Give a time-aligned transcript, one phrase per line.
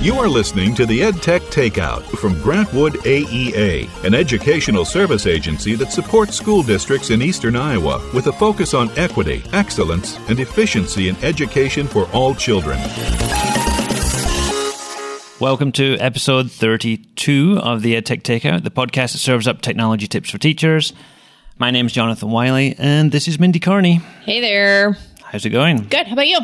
[0.00, 5.90] You are listening to the EdTech Takeout from Grantwood AEA, an educational service agency that
[5.90, 11.16] supports school districts in eastern Iowa with a focus on equity, excellence, and efficiency in
[11.24, 12.78] education for all children.
[15.40, 20.30] Welcome to episode 32 of the EdTech Takeout, the podcast that serves up technology tips
[20.30, 20.92] for teachers.
[21.58, 23.96] My name is Jonathan Wylie, and this is Mindy Carney.
[24.22, 24.96] Hey there.
[25.24, 25.88] How's it going?
[25.88, 26.06] Good.
[26.06, 26.38] How about you?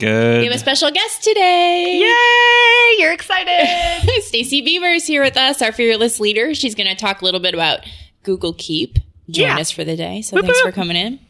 [0.00, 0.38] Good.
[0.40, 1.98] We have a special guest today.
[2.00, 3.02] Yay!
[3.02, 4.22] You're excited.
[4.22, 6.54] Stacy Behmer is here with us, our fearless leader.
[6.54, 7.80] She's going to talk a little bit about
[8.22, 8.98] Google Keep.
[9.28, 9.58] Join Yeah.
[9.58, 10.22] us for the day.
[10.22, 11.20] So thanks for coming in.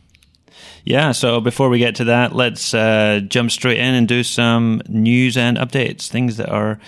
[0.85, 4.81] Yeah, so before we get to that, let's uh, jump straight in and do some
[4.89, 6.79] news and updates, things that are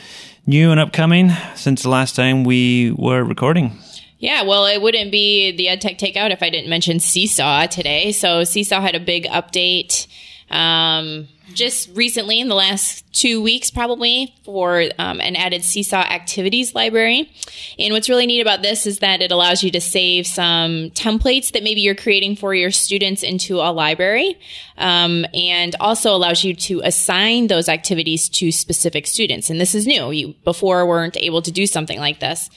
[0.46, 3.76] new and upcoming since the last time we were recording.
[4.18, 8.12] Yeah, well, it wouldn't be the EdTech Takeout if I didn't mention Seesaw today.
[8.12, 10.06] So Seesaw had a big update
[10.52, 16.74] um, just recently in the last two weeks, probably, for um, an added Seesaw activities
[16.74, 17.30] library.
[17.78, 21.52] And what's really neat about this is that it allows you to save some templates
[21.52, 24.38] that maybe you're creating for your students into a library,
[24.78, 29.50] um, and also allows you to assign those activities to specific students.
[29.50, 30.10] And this is new.
[30.10, 32.48] You before weren't able to do something like this.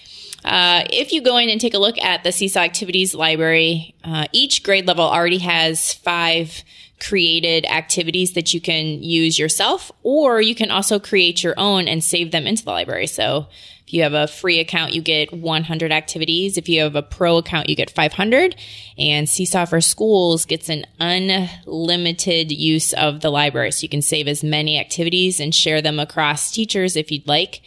[0.44, 4.28] Uh, if you go in and take a look at the Seesaw Activities Library, uh,
[4.32, 6.64] each grade level already has five
[7.00, 12.04] created activities that you can use yourself, or you can also create your own and
[12.04, 13.08] save them into the library.
[13.08, 13.48] So
[13.86, 16.58] if you have a free account, you get 100 activities.
[16.58, 18.56] If you have a pro account, you get 500.
[18.98, 23.72] And Seesaw for Schools gets an unlimited use of the library.
[23.72, 27.62] So you can save as many activities and share them across teachers if you'd like.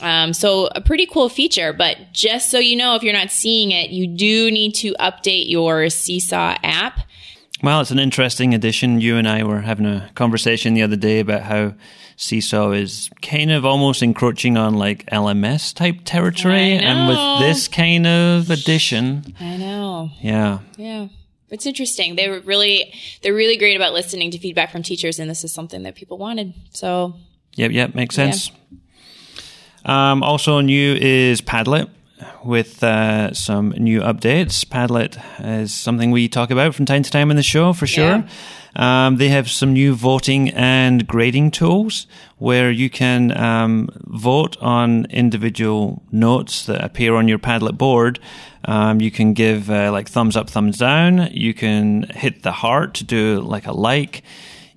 [0.00, 3.72] Um, so a pretty cool feature, but just so you know, if you're not seeing
[3.72, 7.00] it, you do need to update your Seesaw app.
[7.62, 9.00] Well, it's an interesting addition.
[9.00, 11.74] You and I were having a conversation the other day about how
[12.16, 16.72] Seesaw is kind of almost encroaching on like LMS type territory.
[16.72, 20.10] And with this kind of addition, I know.
[20.20, 20.60] yeah.
[20.76, 21.08] Yeah.
[21.48, 22.16] It's interesting.
[22.16, 22.92] They were really,
[23.22, 26.18] they're really great about listening to feedback from teachers, and this is something that people
[26.18, 26.52] wanted.
[26.72, 27.14] So
[27.54, 28.50] Yep, yep, makes sense.
[29.84, 31.88] Um, also new is Padlet
[32.44, 34.64] with uh, some new updates.
[34.64, 35.20] Padlet
[35.60, 38.24] is something we talk about from time to time in the show for sure.
[38.76, 42.06] Um, they have some new voting and grading tools
[42.36, 48.18] where you can um, vote on individual notes that appear on your Padlet board.
[48.66, 51.30] Um, you can give uh, like thumbs up, thumbs down.
[51.32, 54.22] You can hit the heart to do like a like.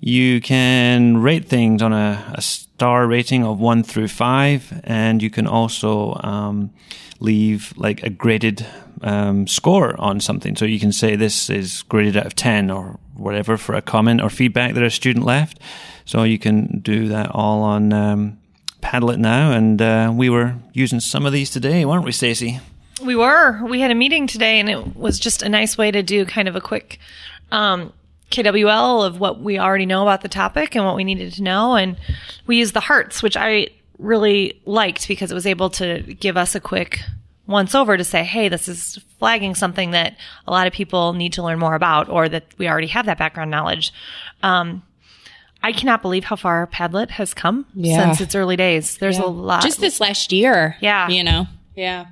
[0.00, 5.28] You can rate things on a, a star rating of one through five, and you
[5.28, 6.70] can also um,
[7.20, 8.66] leave like a graded
[9.02, 10.56] um, score on something.
[10.56, 14.20] So you can say this is graded out of 10 or whatever for a comment
[14.20, 15.60] or feedback that a student left.
[16.04, 18.38] So you can do that all on um,
[18.82, 19.52] Padlet now.
[19.52, 22.60] And uh, we were using some of these today, weren't we, Stacy?
[23.02, 23.64] we were.
[23.64, 26.48] We had a meeting today, and it was just a nice way to do kind
[26.48, 26.98] of a quick
[27.50, 27.92] um,
[28.30, 31.74] KWL of what we already know about the topic and what we needed to know.
[31.74, 31.96] And
[32.46, 33.68] we used the hearts, which I
[34.00, 37.00] really liked because it was able to give us a quick
[37.46, 40.16] once over to say, hey, this is flagging something that
[40.46, 43.18] a lot of people need to learn more about or that we already have that
[43.18, 43.92] background knowledge.
[44.42, 44.82] Um,
[45.62, 48.04] I cannot believe how far Padlet has come Yeah.
[48.06, 48.96] since its early days.
[48.98, 49.62] There's a lot.
[49.62, 50.76] just this last year.
[50.80, 51.08] Yeah.
[51.08, 51.46] You know?
[51.74, 52.06] Yeah.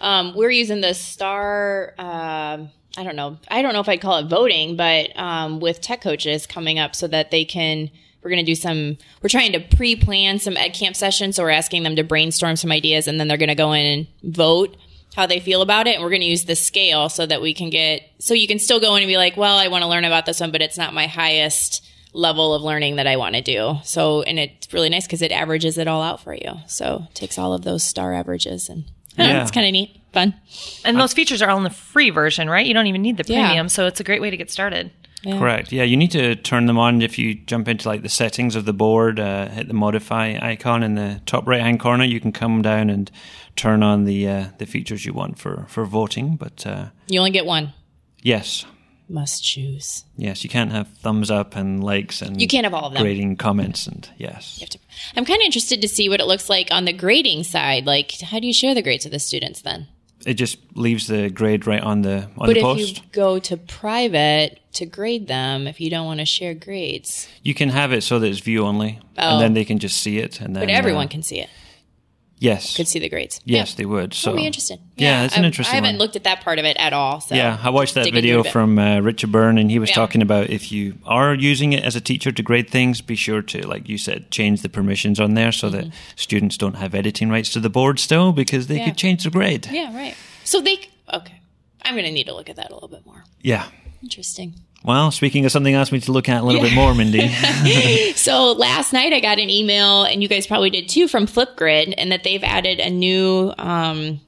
[0.00, 3.38] Um, we're using the star, um, I don't know.
[3.48, 6.96] I don't know if I'd call it voting, but um, with tech coaches coming up
[6.96, 7.90] so that they can,
[8.22, 11.36] we're going to do some, we're trying to pre plan some ed camp sessions.
[11.36, 13.84] So we're asking them to brainstorm some ideas and then they're going to go in
[14.22, 14.76] and vote
[15.16, 15.94] how they feel about it.
[15.96, 18.58] And we're going to use the scale so that we can get, so you can
[18.58, 20.62] still go in and be like, well, I want to learn about this one, but
[20.62, 21.84] it's not my highest
[22.14, 23.76] level of learning that I want to do.
[23.84, 26.52] So, and it's really nice because it averages it all out for you.
[26.66, 28.84] So it takes all of those star averages and
[29.18, 29.42] Yeah.
[29.42, 30.34] it's kind of neat, fun.
[30.84, 32.64] And those features are all in the free version, right?
[32.66, 33.44] You don't even need the Yeah.
[33.46, 34.90] premium, so it's a great way to get started.
[35.24, 35.70] Correct.
[35.72, 38.64] Yeah, you need to turn them on if you jump into like the settings of
[38.64, 42.04] the board, uh, hit the modify icon in the top right hand corner.
[42.04, 43.10] You can come down and
[43.54, 46.36] turn on the uh, the features you want for for voting.
[46.36, 47.72] But uh, You only get one.
[48.22, 48.64] yes,
[49.08, 50.04] Must choose.
[50.16, 53.02] yes, you can't have thumbs up and likes and You can't have all of them.
[53.02, 54.58] grading comments and yes.
[55.16, 57.86] I'm kind of interested to see what it looks like on the grading side.
[57.86, 59.86] Like, how do you share the grades with the students then?
[60.26, 62.96] It just leaves the grade right on the on But the if post.
[62.98, 67.54] you go to private to grade them, if you don't want to share grades, You
[67.54, 69.32] can have it so that it's view only, Oh.
[69.34, 70.40] and then they can just see it.
[70.40, 71.50] And then but everyone uh, can see it.
[72.42, 72.76] Yes.
[72.76, 73.40] could see the grades.
[73.44, 73.76] Yes, Yeah.
[73.76, 74.12] they would.
[74.14, 74.80] So I'll be interested.
[74.96, 75.98] Yeah, it's an I- interesting I haven't one.
[76.00, 77.20] looked at that part of it at all.
[77.20, 78.52] So Yeah, I watched that video through a bit.
[78.52, 79.94] from uh, Richard Byrne, and he was Yeah.
[79.94, 83.42] talking about if you are using it as a teacher to grade things, be sure
[83.42, 85.86] to, like you said, change the permissions on there so that
[86.16, 88.80] students don't have editing rights to the board still because they Mm-hmm.
[88.82, 88.88] Yeah.
[88.88, 89.68] could change the grade.
[89.70, 90.14] Yeah, right.
[90.44, 90.78] So they
[91.12, 91.34] okay.
[91.84, 93.24] I'm going to need to look at that a little bit more.
[93.40, 93.66] Yeah.
[94.02, 94.54] Interesting.
[94.84, 97.30] Well, speaking of something else we need to look at a little bit more, Mindy.
[98.16, 101.94] So last night I got an email, and you guys probably did too, from Flipgrid,
[101.96, 104.20] and that they've added a new, um,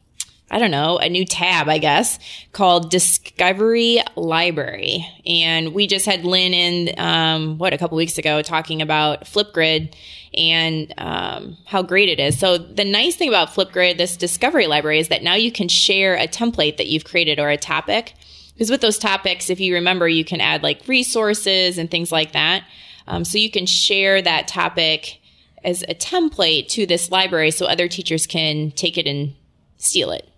[0.50, 2.18] I don't know, a new tab, I guess,
[2.52, 5.06] called Discovery Library.
[5.26, 9.94] And we just had Lynn in, um, what, a couple weeks ago talking about Flipgrid
[10.36, 12.38] and um, how great it is.
[12.38, 16.14] So the nice thing about Flipgrid, this Discovery Library, is that now you can share
[16.14, 18.14] a template that you've created or a topic.
[18.54, 22.32] Because with those topics, if you remember, you can add like resources and things like
[22.32, 22.64] that.
[23.06, 25.20] Um, so you can share that topic
[25.62, 29.34] as a template to this library so other teachers can take it and
[29.76, 30.28] steal it.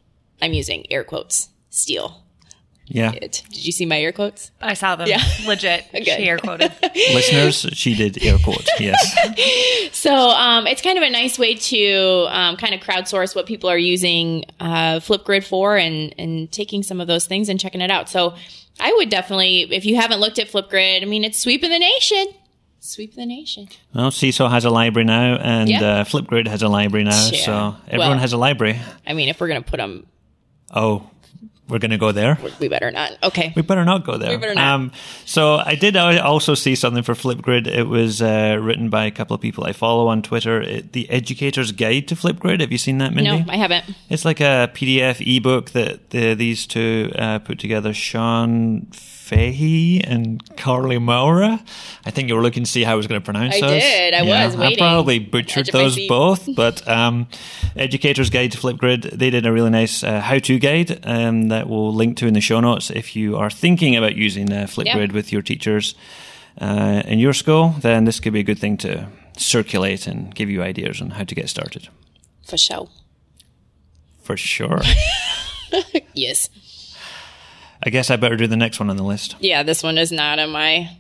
[0.41, 2.26] I'm using air quotes, steal
[2.87, 3.13] yeah.
[3.13, 3.43] it.
[3.51, 4.51] Did you see my air quotes?
[4.61, 5.09] I saw them.
[5.09, 5.23] Yeah.
[5.47, 5.87] Legit.
[5.93, 6.05] Good.
[6.05, 6.73] She air quoted.
[6.95, 8.69] Listeners, she did air quotes.
[8.81, 9.93] Yes.
[9.93, 13.69] So um, it's kind of a nice way to um, kind of crowdsource what people
[13.71, 17.91] are using uh, Flipgrid for and, and taking some of those things and checking it
[17.91, 18.09] out.
[18.09, 18.35] So
[18.79, 22.27] I would definitely, if you haven't looked at Flipgrid, I mean, it's sweeping the nation.
[22.79, 23.69] Sweep the nation.
[23.95, 25.83] Well, Seesaw has a library now, and Yeah.
[25.83, 27.45] uh, Flipgrid has a library now, Yeah.
[27.45, 28.79] so everyone Well- has a library.
[29.05, 30.07] I mean, if we're going to put them,
[30.73, 31.09] Oh,
[31.69, 32.39] we're going to go there?
[32.61, 33.17] we better not.
[33.23, 33.53] Okay.
[33.57, 34.31] We better not go there.
[34.31, 34.75] We better not.
[34.75, 34.93] Um,
[35.25, 37.67] so I did also see something for Flipgrid.
[37.67, 40.61] It was uh, written by a couple of people I follow on Twitter.
[40.61, 42.61] It, the Educator's Guide to Flipgrid.
[42.61, 43.45] Have you seen that, Mindy?
[43.45, 43.85] No, I haven't.
[44.09, 48.87] It's like a PDF ebook that the, these two uh, put together, Sean
[49.27, 51.61] Fahey and Karly Moura.
[52.05, 53.63] I think you were looking to see how I was going to pronounce those.
[53.65, 53.83] I those.
[53.83, 54.15] did.
[54.15, 57.27] I was I probably butchered Edge of my those both, but um,
[57.75, 61.93] Educator's Guide to Flipgrid, they did a really nice uh, how-to guide um, that we'll
[61.93, 62.89] link to in the show notes.
[62.91, 65.13] If you are thinking about using uh, Flipgrid Yeah.
[65.15, 65.97] with your teachers
[66.61, 70.49] uh, in your school, then this could be a good thing to circulate and give
[70.49, 71.89] you ideas on how to get started.
[72.47, 72.89] For sure.
[74.23, 74.83] For sure.
[76.15, 76.49] Yes.
[77.87, 79.37] I guess I better do the next one on the list.
[79.41, 80.91] Yeah, this one is not on my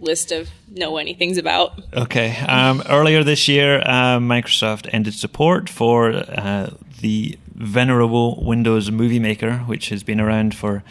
[0.00, 1.80] list of know anything's about.
[1.94, 2.36] Okay.
[2.36, 9.58] Um, earlier this year, uh, Microsoft ended support for uh, the venerable Windows Movie Maker,
[9.66, 10.82] which has been around for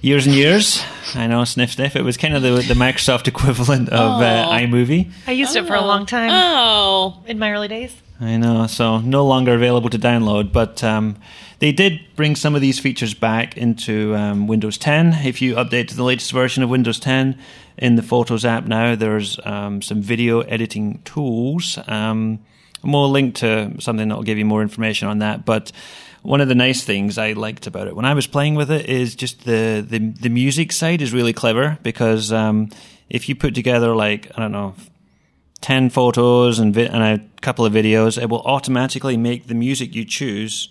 [0.00, 0.82] years and years.
[1.14, 1.94] I know, sniff, sniff.
[1.96, 4.52] It was kind of the, the Microsoft equivalent of uh, Oh.
[4.52, 5.10] iMovie.
[5.26, 7.94] I used it for a long time Oh, in my early days.
[8.18, 11.16] I know, so no longer available to download, but um,
[11.58, 15.26] they did bring some of these features back into um, Windows 10.
[15.26, 17.38] If you update to the latest version of Windows 10
[17.76, 21.78] in the Photos app now, there's um, some video editing tools.
[21.88, 22.38] Um,
[22.82, 25.44] we'll link to something that will give you more information on that.
[25.44, 25.70] But
[26.22, 28.88] one of the nice things I liked about it when I was playing with it
[28.88, 32.70] is just the the, the music side is really clever because um,
[33.08, 34.74] if you put together like I don't know
[35.60, 39.94] 10 photos and, vi- and a couple of videos, it will automatically make the music
[39.94, 40.68] you choose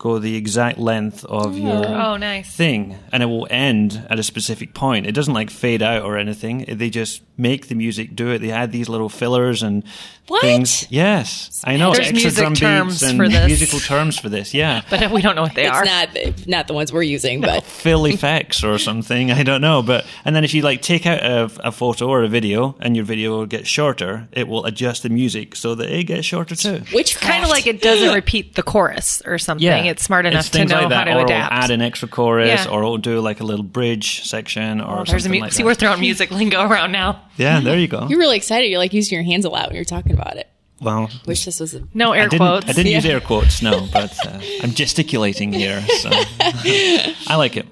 [0.00, 2.50] go the exact length of your Oh, nice.
[2.56, 5.06] thing and it will end at a specific point.
[5.06, 6.64] It doesn't like fade out or anything.
[6.66, 8.38] They just make the music do it.
[8.40, 9.82] They add these little fillers and
[10.26, 10.40] What?
[10.42, 10.86] things.
[10.90, 11.62] Yes.
[11.66, 11.92] I know.
[11.92, 13.46] There's extra music drum terms beats and for this.
[13.46, 14.54] musical terms for this.
[14.54, 14.82] Yeah.
[14.90, 15.84] But we don't know what they it's are.
[15.84, 19.30] not the, not the ones we're using, but fill effects or something.
[19.30, 22.22] I don't know, but and then if you like take out a, a photo or
[22.22, 26.04] a video and your video gets shorter, it will adjust the music so that it
[26.04, 26.82] gets shorter too.
[26.92, 29.66] which kind of like it doesn't repeat the chorus or something.
[29.90, 31.52] It's smart enough It's to know like how to or it'll adapt.
[31.52, 32.70] add an extra chorus, Yeah.
[32.70, 35.52] or it'll do like a little bridge section, or Oh, there's a something mu- like
[35.52, 35.66] See, that.
[35.66, 37.20] we're throwing music lingo around now.
[37.36, 38.06] yeah, there you go.
[38.08, 38.68] You're really excited.
[38.68, 40.48] You're like using your hands a lot when you're talking about it.
[40.80, 42.66] Well, Wish this was a No air I quotes.
[42.66, 46.08] I didn't use air quotes, no, but uh, I'm gesticulating here, so
[46.40, 47.66] I like it.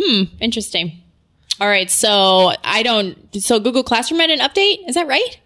[0.00, 1.02] Hmm, interesting.
[1.60, 3.16] All right, so I don't.
[3.42, 4.88] So Google Classroom had an update.
[4.88, 5.38] Is that right?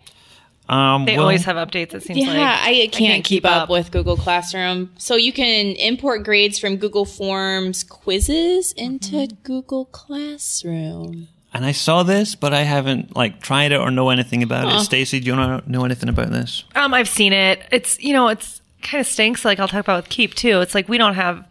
[0.68, 1.92] Um, They well, always have updates.
[1.92, 3.68] It seems Yeah, like yeah, I, can't keep up.
[3.68, 4.90] with Google Classroom.
[4.96, 9.34] So you can import grades from Google Forms quizzes into Mm-hmm.
[9.42, 11.28] Google Classroom.
[11.54, 14.78] And I saw this, but I haven't like tried it or know anything about Huh.
[14.78, 14.84] it.
[14.84, 16.64] Stacy, do you know, know anything about this?
[16.74, 17.62] Um, I've seen it.
[17.70, 19.44] It's you know, it's kind of stinks.
[19.44, 20.60] Like I'll talk about with Keep too.
[20.62, 21.44] It's like we don't have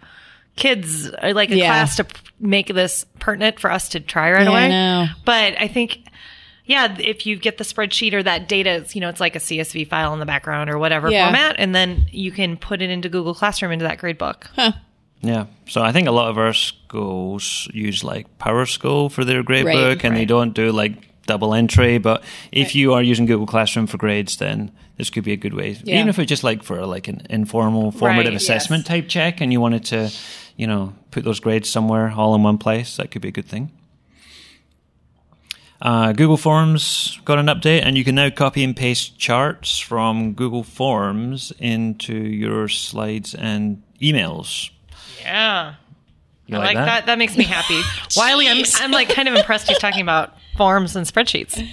[0.56, 1.68] kids like a Yeah.
[1.68, 2.06] class to
[2.40, 4.70] make this pertinent for us to try right Yeah, I away.
[4.70, 5.06] know.
[5.26, 6.00] But I think.
[6.72, 9.40] Yeah, if you get the spreadsheet or that data, it's, you know, it's like a
[9.40, 11.26] CSV file in the background or whatever Yeah.
[11.26, 14.50] format, and then you can put it into Google Classroom into that grade book.
[15.22, 15.46] Yeah.
[15.68, 19.76] So I think a lot of our schools use like PowerSchool for their grade Right,
[19.76, 20.94] book, and they don't do like
[21.28, 21.98] double entry.
[21.98, 25.54] But if you are using Google Classroom for grades, then this could be a good
[25.54, 25.78] way.
[25.84, 25.96] Yeah.
[25.98, 28.88] Even if it's just like for like an informal formative Right, assessment yes.
[28.88, 30.10] type check, and you wanted to,
[30.58, 33.48] you know, put those grades somewhere all in one place, that could be a good
[33.48, 33.72] thing.
[35.82, 40.34] Uh, Google Forms got an update, and you can now copy and paste charts from
[40.34, 44.70] Google Forms into your slides and emails.
[45.22, 45.76] Yeah.
[46.46, 47.06] You I like that?
[47.08, 47.18] that.
[47.18, 47.82] makes me happy.
[48.18, 51.68] Wylie, I'm, I'm like kind of impressed he's talking about forms and spreadsheets.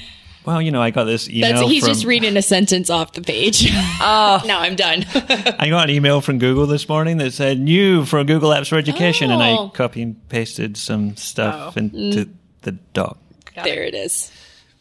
[0.47, 1.53] Well, you know, I got this email.
[1.57, 3.71] That's he's from, just reading a sentence off the page.
[4.01, 5.05] Oh, now I'm done.
[5.59, 8.77] I got an email from Google this morning that said new for Google Apps for
[8.77, 9.69] Education, and I Oh.
[9.69, 11.79] copy and pasted some stuff Oh.
[11.81, 12.29] into
[12.63, 13.19] the doc.
[13.65, 14.33] There it is.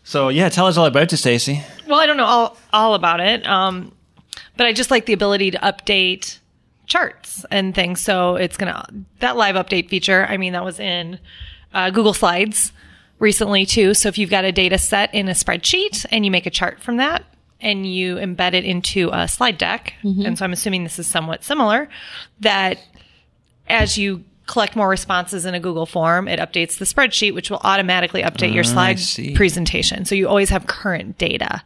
[0.03, 1.63] So yeah, tell us all about it, Stacy.
[1.87, 3.91] Well, I don't know all, all about it, um,
[4.55, 6.39] but I just like the ability to update
[6.85, 7.99] charts and things.
[7.99, 8.85] So it's going to,
[9.19, 11.19] that live update feature, I mean, that was in
[11.73, 12.71] uh, Google Slides
[13.19, 13.93] recently too.
[13.93, 16.79] So if you've got a data set in a spreadsheet and you make a chart
[16.81, 17.25] from that
[17.59, 21.43] and you embed it into a slide deck, and so I'm assuming this is somewhat
[21.43, 21.89] similar,
[22.39, 22.77] that
[23.67, 27.61] as you collect more responses in a Google form, it updates the spreadsheet, which will
[27.63, 29.33] automatically update your Ah, slide see.
[29.35, 30.05] presentation.
[30.05, 31.61] So you always have current data.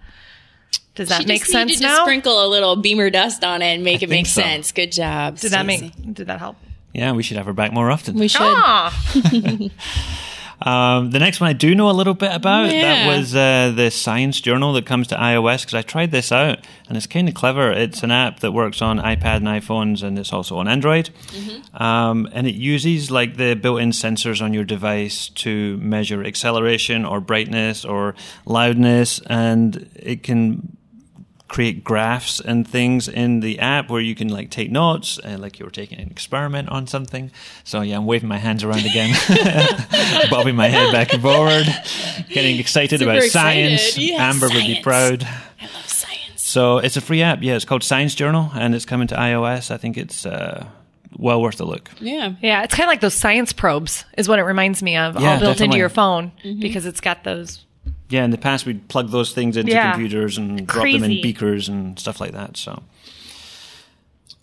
[0.96, 1.98] Does that You make just sense needed now?
[2.00, 4.42] to sprinkle a little Behmer dust on it and make it make so.
[4.42, 4.72] sense.
[4.74, 5.38] Good job.
[5.40, 5.94] did that make?
[6.14, 6.58] Did that help?
[6.94, 8.16] Yeah, we should have her back more often.
[8.16, 8.42] We should.
[10.62, 12.72] Um, the next one I do know a little bit about.
[12.72, 12.82] Yeah.
[12.82, 16.60] That was uh, the Science Journal that comes to iOS because I tried this out
[16.88, 17.72] and it's kind of clever.
[17.72, 21.10] It's an app that works on iPad and iPhones and it's also on Android.
[21.74, 27.20] Um, and it uses like the built-in sensors on your device to measure acceleration or
[27.22, 28.14] brightness or
[28.46, 30.78] loudness, and it can
[31.52, 35.60] create graphs and things in the app where you can like take notes uh, like
[35.60, 37.30] you were taking an experiment on something
[37.66, 39.14] so yeah i'm waving my hands around again
[40.30, 41.66] bobbing my head back and forward
[42.30, 43.78] getting excited Super about excited.
[43.80, 45.24] science Yeah, amber would be proud
[45.60, 46.42] I love science.
[46.42, 49.72] so it's a free app yeah it's called science journal and it's coming to ios
[49.72, 50.66] i think it's uh,
[51.18, 52.34] well worth a look Yeah.
[52.42, 55.34] yeah, it's kind of like those science probes, is what it reminds me of, Yeah,
[55.34, 55.66] all built definitely.
[55.66, 56.62] into your phone Mm-hmm.
[56.62, 57.66] because it's got those.
[58.12, 59.94] Yeah in the past we'd plug those things into Yeah.
[59.94, 62.84] computers and drop them in beakers and stuff like that so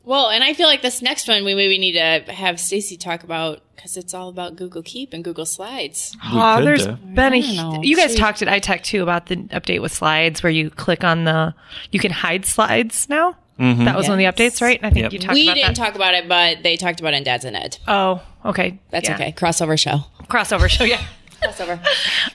[0.04, 3.22] Well, and I feel like this next one we maybe need to have Stacy talk
[3.24, 6.16] about because it's all about Google Keep and Google Slides.
[6.32, 6.92] we Oh, could there's do.
[6.96, 7.80] been a know.
[7.82, 11.04] You guys See- talked at ITEC too about the update with slides where you click
[11.04, 11.54] on the.
[11.92, 13.36] You can hide slides now.
[13.60, 13.84] Mm-hmm.
[13.84, 14.80] That was one of the updates, right?
[14.82, 15.12] I think Yep.
[15.12, 15.84] you talked We about didn't that.
[15.84, 17.76] talk about it, but they talked about it in Dad's and Ed.
[17.86, 18.78] oh, okay.
[18.90, 19.16] That's Yeah.
[19.16, 19.32] okay.
[19.32, 20.04] Crossover show.
[20.28, 21.02] Crossover show, yeah.
[21.42, 21.80] Crossover.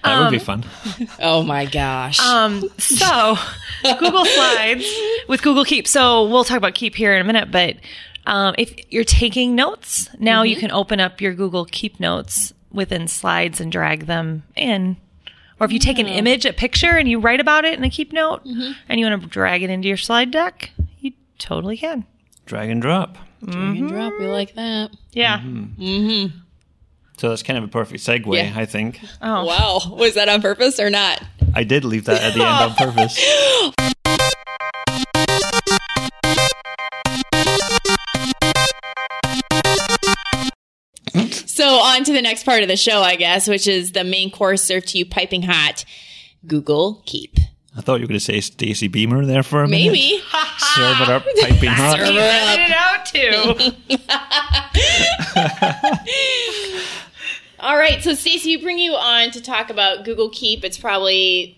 [0.03, 0.65] that would be Um, fun
[1.22, 2.17] oh my gosh.
[2.17, 3.38] So,
[4.00, 4.86] Google Slides
[5.27, 5.88] with Google Keep.
[5.88, 7.75] So, we'll talk about Keep here in a minute, but
[8.25, 10.50] um, if you're taking notes, now Mm-hmm.
[10.50, 14.98] you can open up your Google Keep notes within Slides and drag them in.
[15.60, 17.89] Or if you take an image, a picture, and you write about it in a
[17.89, 18.72] Keep note, Mm-hmm.
[18.89, 22.05] and you want to drag it into your slide deck, you totally can.
[22.45, 24.13] drag and drop Drag and drop.
[24.19, 24.91] We like that.
[25.12, 25.39] Yeah.
[25.39, 26.38] Mm-hmm.
[27.17, 28.53] So that's kind of a perfect segue Yeah.
[28.55, 29.46] i think Oh.
[29.46, 29.96] Wow.
[29.96, 31.22] Was that on purpose or not?
[31.55, 33.20] I did leave that at the end on purpose.
[41.46, 44.32] So on to the next part of the show, I guess, which is the main
[44.32, 45.86] course served to you piping hot.
[46.48, 47.38] Google Keep.
[47.75, 49.91] I thought you were going to say Stacy Behmer there for a minute.
[49.93, 50.22] Maybe.
[50.75, 51.98] Serve it up, piping hot.
[51.98, 52.60] Serve it up.
[52.60, 53.55] it out too.
[57.63, 60.65] All right, so Stacy, you bring you on to talk about Google Keep.
[60.65, 61.58] It's probably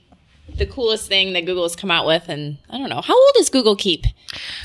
[0.55, 3.33] the coolest thing that Google has come out with, and I don't know how old
[3.39, 4.03] is Google Keep.
[4.03, 4.11] Not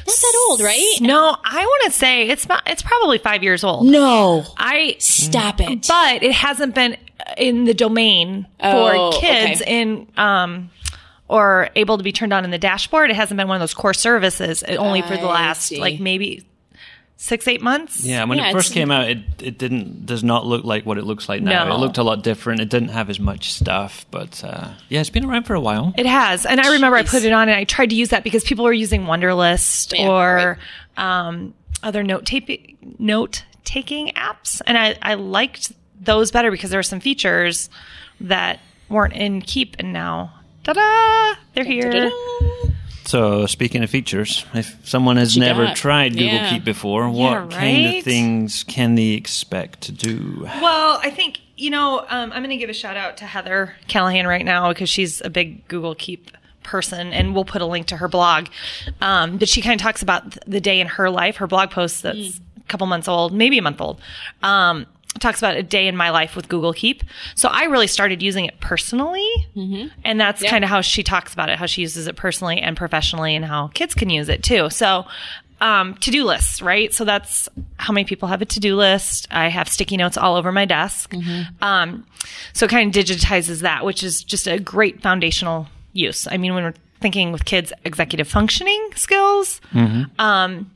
[0.06, 0.98] that old, right?
[1.00, 3.86] no, I want to say it's not, it's probably five years old.
[3.86, 5.86] No, I stop it.
[5.88, 6.98] but it hasn't been
[7.38, 9.80] in the domain Oh, for kids okay.
[9.80, 10.70] in um
[11.28, 13.08] or able to be turned on in the dashboard.
[13.08, 16.44] It hasn't been one of those core services uh, only for the last like maybe
[17.22, 18.02] six eight months.
[18.02, 20.96] Yeah, when Yeah, it first came out, it it didn't does not look like what
[20.96, 21.66] it looks like now.
[21.66, 21.74] No.
[21.74, 22.60] It looked a lot different.
[22.62, 25.92] It didn't have as much stuff, but uh, yeah, it's been around for a while.
[25.98, 28.24] It has, and I remember I put it on and I tried to use that
[28.24, 30.58] because people were using Wunderlist Yeah, or
[30.96, 36.78] um, other note taking note taking apps, and I I liked those better because there
[36.78, 37.68] were some features
[38.22, 40.32] that weren't in Keep, and now
[40.64, 41.90] ta-da, they're here.
[41.92, 42.69] Da-da-da.
[43.04, 45.76] So speaking of features, if someone has you never got?
[45.76, 46.50] tried Google Yeah.
[46.50, 47.98] Keep before, what kind right?
[47.98, 50.42] of things can they expect to do?
[50.60, 53.74] Well, I think you know um, I'm going to give a shout out to Heather
[53.88, 56.30] Calihan right now because she's a big Google Keep
[56.62, 58.46] person, and we'll put a link to her blog.
[59.00, 61.36] Um, but she kind of talks about the day in her life.
[61.36, 64.00] Her blog post that's a couple months old, maybe a month old.
[64.42, 64.86] Um,
[65.18, 67.02] talks about a day in my life with Google Keep.
[67.34, 69.28] So I really started using it personally.
[70.04, 72.76] And that's kind of how she talks about it, how she uses it personally and
[72.76, 74.70] professionally, and how kids can use it too.
[74.70, 75.06] So,
[75.60, 76.90] um, to do lists, right?
[76.94, 79.28] So that's how many people have a to do list.
[79.30, 81.12] I have sticky notes all over my desk.
[81.60, 82.06] Um,
[82.54, 86.26] so it kind of digitizes that, which is just a great foundational use.
[86.30, 89.60] I mean, when we're thinking with kids, executive functioning skills,
[90.18, 90.70] um,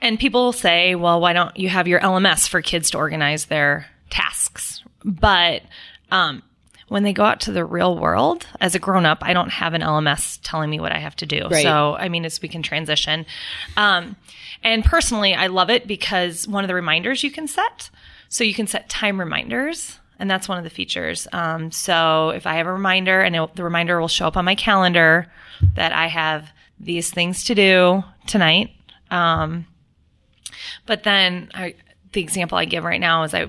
[0.00, 3.86] and people say, well, why don't you have your LMS for kids to organize their
[4.10, 4.82] tasks?
[5.04, 5.62] But
[6.10, 6.42] um,
[6.88, 9.74] when they go out to the real world as a grown up, I don't have
[9.74, 11.48] an LMS telling me what I have to do.
[11.48, 11.62] Right.
[11.62, 13.26] So, I mean, as we can transition.
[13.76, 14.16] Um,
[14.62, 17.90] and personally, I love it because one of the reminders you can set.
[18.28, 19.98] So you can set time reminders.
[20.18, 21.26] And that's one of the features.
[21.32, 24.44] Um, so if I have a reminder and it, the reminder will show up on
[24.44, 25.26] my calendar
[25.74, 28.70] that I have these things to do tonight,
[29.10, 29.66] um,
[30.86, 31.74] but then I,
[32.12, 33.48] the example I give right now is I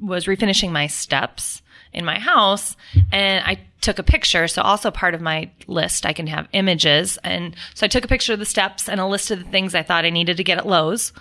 [0.00, 2.76] was refinishing my steps in my house
[3.10, 4.48] and I took a picture.
[4.48, 7.18] So also part of my list, I can have images.
[7.24, 9.74] And so I took a picture of the steps and a list of the things
[9.74, 11.12] I thought I needed to get at Lowe's.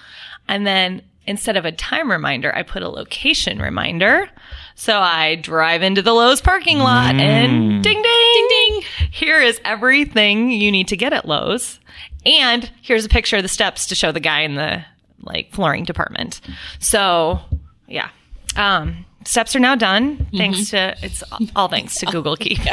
[0.48, 4.30] And then instead of a time reminder, I put a location reminder.
[4.76, 7.22] So I drive into the Lowe's parking lot mm.
[7.22, 8.82] and ding, ding, ding, ding.
[9.12, 11.80] Here is everything you need to get at Lowe's.
[12.26, 14.84] And here's a picture of the steps to show the guy in the
[15.26, 16.42] like flooring department.
[16.80, 17.40] So
[17.88, 18.10] yeah.
[18.56, 21.24] Um, steps are now done thanks to, it's
[21.56, 22.60] all thanks to Google Keep.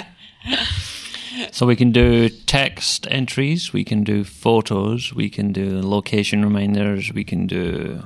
[1.50, 7.10] So we can do text entries, we can do photos, we can do location reminders,
[7.12, 8.02] we can do.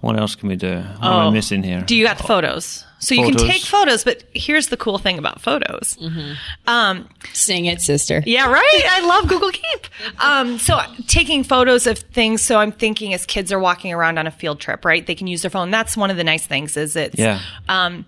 [0.00, 0.76] What else can we do?
[0.76, 1.82] What am I missing here?
[1.82, 2.84] Do you got the photos?
[3.00, 5.96] So you can take photos, but here's the cool thing about photos.
[6.66, 8.22] Um, Sing it, sister.
[8.26, 8.82] Yeah, right.
[8.90, 9.86] I love Google Keep.
[10.22, 12.42] Um, so taking photos of things.
[12.42, 15.06] So I'm thinking as kids are walking around on a field trip, right?
[15.06, 15.70] They can use their phone.
[15.70, 17.40] That's one of the nice things is it's Yeah.
[17.68, 18.04] um,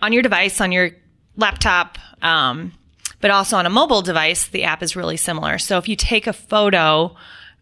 [0.00, 0.90] on your device, on your
[1.36, 2.72] laptop, um,
[3.20, 4.48] but also on a mobile device.
[4.48, 5.58] The app is really similar.
[5.58, 7.16] So if you take a photo,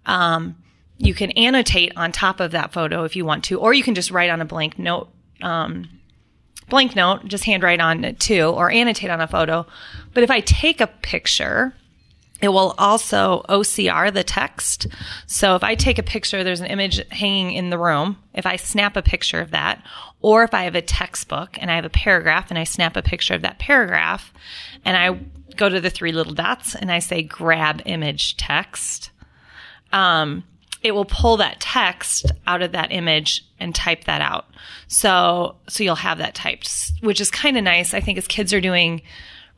[0.06, 0.56] um,
[1.00, 3.94] you can annotate on top of that photo if you want to, or you can
[3.94, 5.08] just write on a blank note.
[5.40, 5.88] Um,
[6.68, 9.66] blank note, just handwrite on it too, or annotate on a photo.
[10.12, 11.74] But if I take a picture,
[12.42, 14.88] it will also OCR the text.
[15.26, 18.18] So if I take a picture, there's an image hanging in the room.
[18.34, 19.82] If I snap a picture of that,
[20.20, 23.02] or if I have a textbook and I have a paragraph and I snap a
[23.02, 24.34] picture of that paragraph
[24.84, 25.18] and I
[25.56, 29.10] go to the three little dots and I say grab image text,
[29.92, 30.44] um,
[30.82, 34.46] it will pull that text out of that image and type that out.
[34.88, 37.92] So, so you'll have that typed, which is kind of nice.
[37.92, 39.02] I think as kids are doing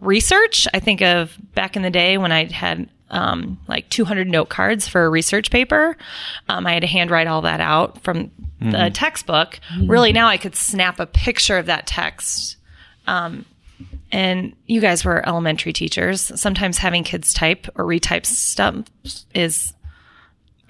[0.01, 4.49] research, I think of back in the day when I had um, like 200 note
[4.49, 5.97] cards for a research paper.
[6.49, 8.31] Um, I had to handwrite all that out from
[8.61, 9.61] the textbook.
[9.89, 12.57] Really, now I could snap a picture of that text.
[13.07, 13.45] Um,
[14.11, 16.31] and you guys were elementary teachers.
[16.41, 18.85] Sometimes having kids type or retype stuff
[19.35, 19.73] is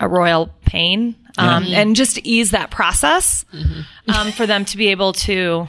[0.02, 1.16] a royal pain.
[1.38, 3.46] Um, and just ease that process
[4.14, 5.66] um, for them to be able to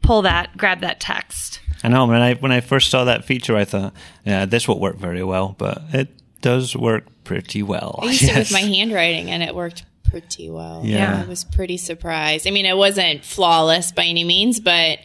[0.00, 1.60] pull that, grab that text.
[1.82, 3.92] I know when I when I first saw that feature, I thought,
[4.24, 6.08] yeah, this won't work very well, but it
[6.40, 7.98] does work pretty well.
[8.02, 10.80] I used it with my handwriting and it worked pretty well.
[10.84, 11.22] Yeah.
[11.22, 12.46] I was pretty surprised.
[12.46, 15.00] I mean, it wasn't flawless by any means, but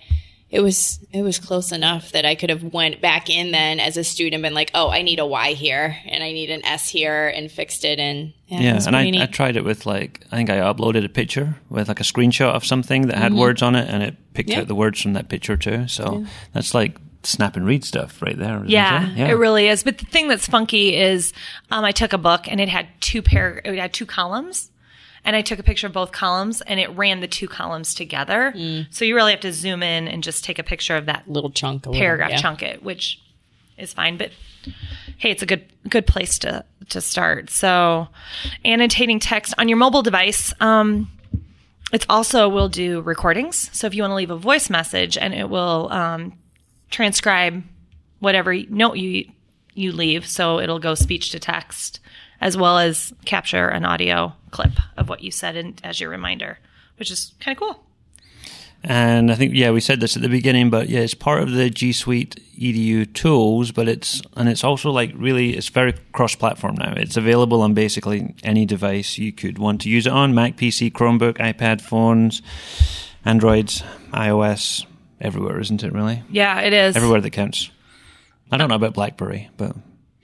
[0.51, 3.97] it was it was close enough that I could have went back in then as
[3.97, 6.65] a student and been like, oh, I need a Y here and I need an
[6.65, 9.63] S here and fixed it and yeah, Yeah, was and I, pretty I tried it
[9.63, 13.17] with like I think I uploaded a picture with like a screenshot of something that
[13.17, 14.61] had words on it, and it picked Yeah.
[14.61, 15.87] out the words from that picture too.
[15.87, 18.55] So that's like snap and read stuff right there.
[18.57, 19.29] isn't Yeah, it?
[19.31, 19.83] it really is.
[19.83, 21.33] But the thing that's funky is,
[21.69, 24.68] um, I took a book and it had two pair, it had two columns,
[25.23, 28.53] and I took a picture of both columns, and it ran the two columns together.
[28.89, 31.51] So you really have to zoom in and just take a picture of that little
[31.51, 32.37] chunk of paragraph yeah.
[32.37, 33.21] chunk it, which
[33.77, 34.17] is fine.
[34.17, 34.31] But
[35.17, 37.49] hey, it's a good good place to to start.
[37.49, 38.07] So
[38.65, 40.53] annotating text on your mobile device.
[40.59, 41.11] Um,
[41.91, 43.69] it's also will do recordings.
[43.73, 46.37] So if you want to leave a voice message, and it will um,
[46.91, 47.63] transcribe
[48.19, 49.25] whatever note you
[49.73, 50.27] you leave.
[50.27, 51.99] So it'll go speech to text
[52.41, 56.57] as well as capture an audio clip of what you said in, as your reminder,
[56.97, 57.83] which is kind of cool.
[58.81, 61.51] And I think yeah, we said this at the beginning, but yeah, it's part of
[61.51, 66.75] the G Suite EDU tools, but it's and it's also like really it's very cross-platform
[66.75, 66.93] now.
[66.95, 70.93] It's available on basically any device you could want to use it on: Mac, PC,
[70.93, 72.41] Chromebook, iPad, phones,
[73.25, 74.85] Androids, iOS,
[75.19, 75.91] everywhere, isn't it?
[75.91, 76.95] Really, Yeah, it is.
[76.95, 77.69] everywhere that counts.
[78.49, 79.75] I don't know about BlackBerry, but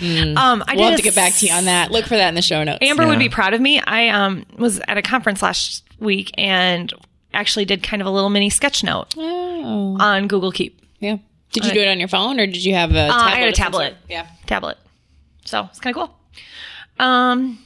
[0.00, 1.90] Um, I We'll did have to get back to you on that.
[1.90, 2.78] Look for that in the show notes.
[2.82, 3.80] Amber would be proud of me.
[3.80, 6.92] I um was at a conference last week and
[7.32, 11.16] actually did kind of a little mini sketch note Oh, on Google Keep yeah.
[11.52, 13.14] Did you do it on your phone or did you have a tablet?
[13.14, 13.96] Uh, I had a tablet.
[14.08, 14.26] Yeah.
[14.46, 14.76] tablet.
[15.44, 16.18] So it's kind of cool.
[16.98, 17.58] Um,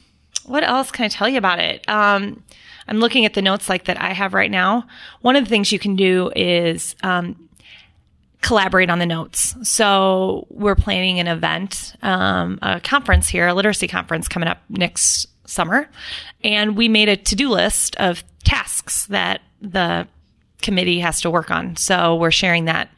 [0.45, 1.87] what else can I tell you about it?
[1.89, 2.43] Um,
[2.87, 4.87] I'm looking at the notes like that I have right now.
[5.21, 7.49] One of the things you can do is um,
[8.41, 9.55] collaborate on the notes.
[9.63, 15.27] So we're planning an event, um, a conference here, a literacy conference coming up next
[15.45, 15.87] summer,
[16.43, 20.07] and we made a to-do list of tasks that the
[20.61, 21.75] committee has to work on.
[21.75, 22.89] So we're sharing that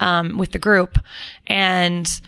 [0.00, 0.98] um, with the group,
[1.46, 2.20] and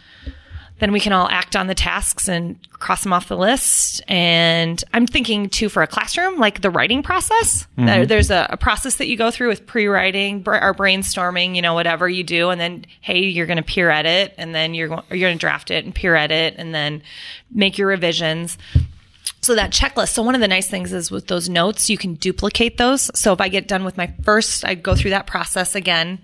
[0.78, 4.00] then we can all act on the tasks and cross them off the list.
[4.06, 7.66] And I'm thinking too for a classroom, like the writing process.
[7.76, 8.04] There, mm-hmm.
[8.04, 11.74] there's a, a process that you go through with pre-writing br- or brainstorming, you know,
[11.74, 15.04] whatever you do, and then hey, you're going to peer edit, and then you're go-
[15.10, 17.02] you're going to draft it and peer edit, and then
[17.50, 18.56] make your revisions.
[19.40, 20.10] So that checklist.
[20.10, 23.10] So one of the nice things is with those notes, you can duplicate those.
[23.18, 26.18] So if I get done with my first, I go through that process again.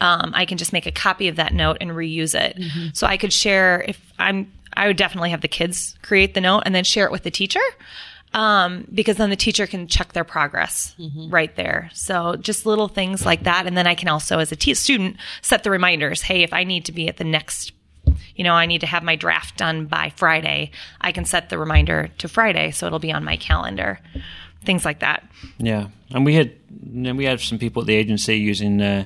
[0.00, 2.60] Um, I can just make a copy of that note and reuse it.
[2.94, 6.62] So I could share if I'm, I would definitely have the kids create the note
[6.66, 7.60] and then share it with the teacher.
[8.34, 10.94] Um, because then the teacher can check their progress
[11.30, 11.90] right there.
[11.94, 13.66] So just little things like that.
[13.66, 16.20] And then I can also, as a te- student, set the reminders.
[16.22, 17.72] Hey, if I need to be at the next
[18.34, 20.70] you know, I need to have my draft done by Friday.
[21.00, 23.98] I can set the reminder to Friday so it'll be on my calendar.
[24.64, 25.24] Things like that.
[25.58, 26.52] Yeah, and we had
[26.82, 29.04] and we had some people at the agency using uh,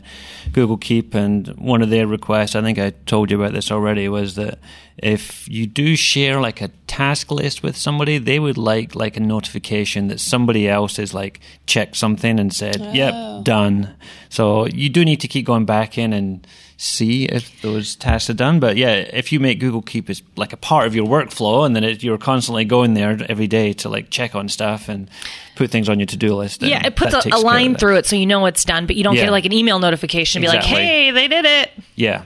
[0.52, 4.08] Google Keep, and one of their requests, I think I told you about this already,
[4.08, 4.58] was that
[4.98, 9.20] if you do share like a task list with somebody, they would like like a
[9.20, 13.94] notification that somebody else has like checked something and said, "Yep, done."
[14.28, 18.34] So you do need to keep going back in and see if those tasks are
[18.34, 18.58] done.
[18.58, 21.76] But yeah, if you make Google Keep as like a part of your workflow, and
[21.76, 25.10] then it, you're constantly going there every day to like check on stuff and
[25.60, 26.62] put things on your to do list.
[26.62, 29.04] Yeah, it puts a, a line through it so you know it's done, but you
[29.04, 29.24] don't Yeah.
[29.24, 30.72] get like an email notification to be Exactly.
[30.72, 31.70] like, hey, they did it.
[31.96, 32.22] Yeah,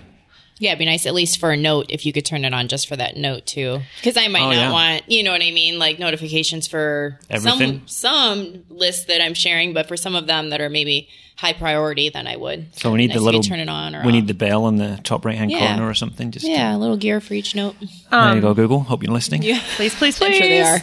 [0.65, 2.69] Yeah, it'd be nice at least for a note if you could turn it on
[2.69, 3.81] just for that note too.
[3.97, 4.73] Because I might Oh, not yeah.
[4.73, 7.83] want, you know what I mean, like notifications for Everything.
[7.87, 11.53] some some lists that I'm sharing, but for some of them that are maybe high
[11.53, 12.75] priority, then I would.
[12.79, 14.13] so we need Nice the little turn it on or we off.
[14.15, 15.75] need the bell in the top right hand Yeah.
[15.75, 16.31] corner or something.
[16.31, 17.75] Just to- yeah, a little gear for each note.
[18.11, 18.81] there you go, Google.
[18.81, 19.43] Hope you're listening.
[19.43, 19.61] Yeah.
[19.77, 20.27] Please, please, please.
[20.29, 20.79] I'm sure they are.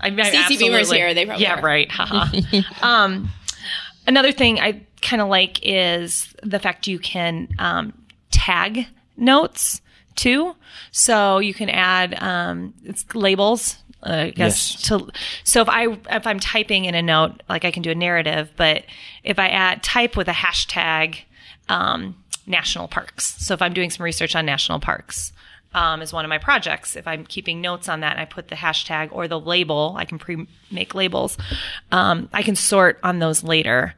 [0.00, 1.62] I mean, CC Behmer's here, they probably yeah, are.
[1.62, 1.90] right.
[1.90, 2.36] Haha.
[2.82, 3.30] um,
[4.06, 7.92] another thing I kind of like is the fact you can um,
[8.32, 8.86] tag
[9.16, 9.80] notes
[10.16, 10.54] too.
[10.90, 13.76] So you can add um, it's labels.
[14.04, 14.82] Uh, I guess Yes.
[14.88, 15.08] to
[15.44, 18.50] so if I if I'm typing in a note, like I can do a narrative,
[18.56, 18.84] but
[19.22, 21.18] if I add type with a hashtag
[21.68, 23.36] um, national parks.
[23.44, 25.32] So if I'm doing some research on national parks,
[25.74, 26.96] um, is one of my projects.
[26.96, 29.94] If I'm keeping notes on that, and I put the hashtag or the label.
[29.96, 31.38] I can pre make labels.
[31.92, 33.94] Um, I can sort on those later.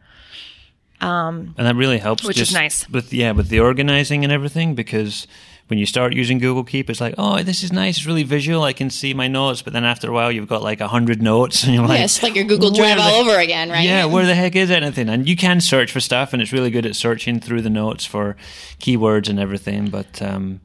[1.05, 2.25] And that really helps.
[2.25, 2.89] Which is nice.
[2.89, 5.27] with yeah, with the organizing and everything because.
[5.69, 8.65] When you start using Google Keep, it's like, oh, this is nice, it's really visual.
[8.65, 11.23] I can see my notes, but then after a while, you've got like a hundred
[11.23, 13.71] notes, and you're like, yeah, it's like your Google where Drive the- all over again,
[13.71, 13.83] right?
[13.83, 15.09] Yeah, where the heck is anything?
[15.09, 18.05] And you can search for stuff, and it's really good at searching through the notes
[18.05, 18.37] for
[18.79, 19.89] keywords and everything.
[19.89, 20.61] But um,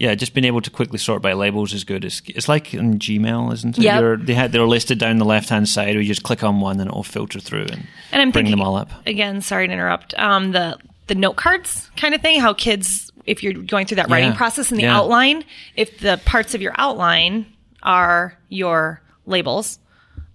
[0.00, 2.04] yeah, just being able to quickly sort by labels is good.
[2.06, 3.84] It's, it's like in Gmail, isn't it?
[3.84, 6.60] You're, they had they're listed down the left hand side, where you just click on
[6.60, 8.90] one, and it'll filter through and, And I'm bring thinking them all up.
[9.06, 9.42] again.
[9.42, 10.18] Sorry to interrupt.
[10.18, 12.40] Um, the the note cards kind of thing.
[12.40, 14.96] How kids, if you're going through that writing process and the Yeah.
[14.96, 15.44] outline,
[15.76, 17.44] if the parts of your outline
[17.82, 19.78] are your labels.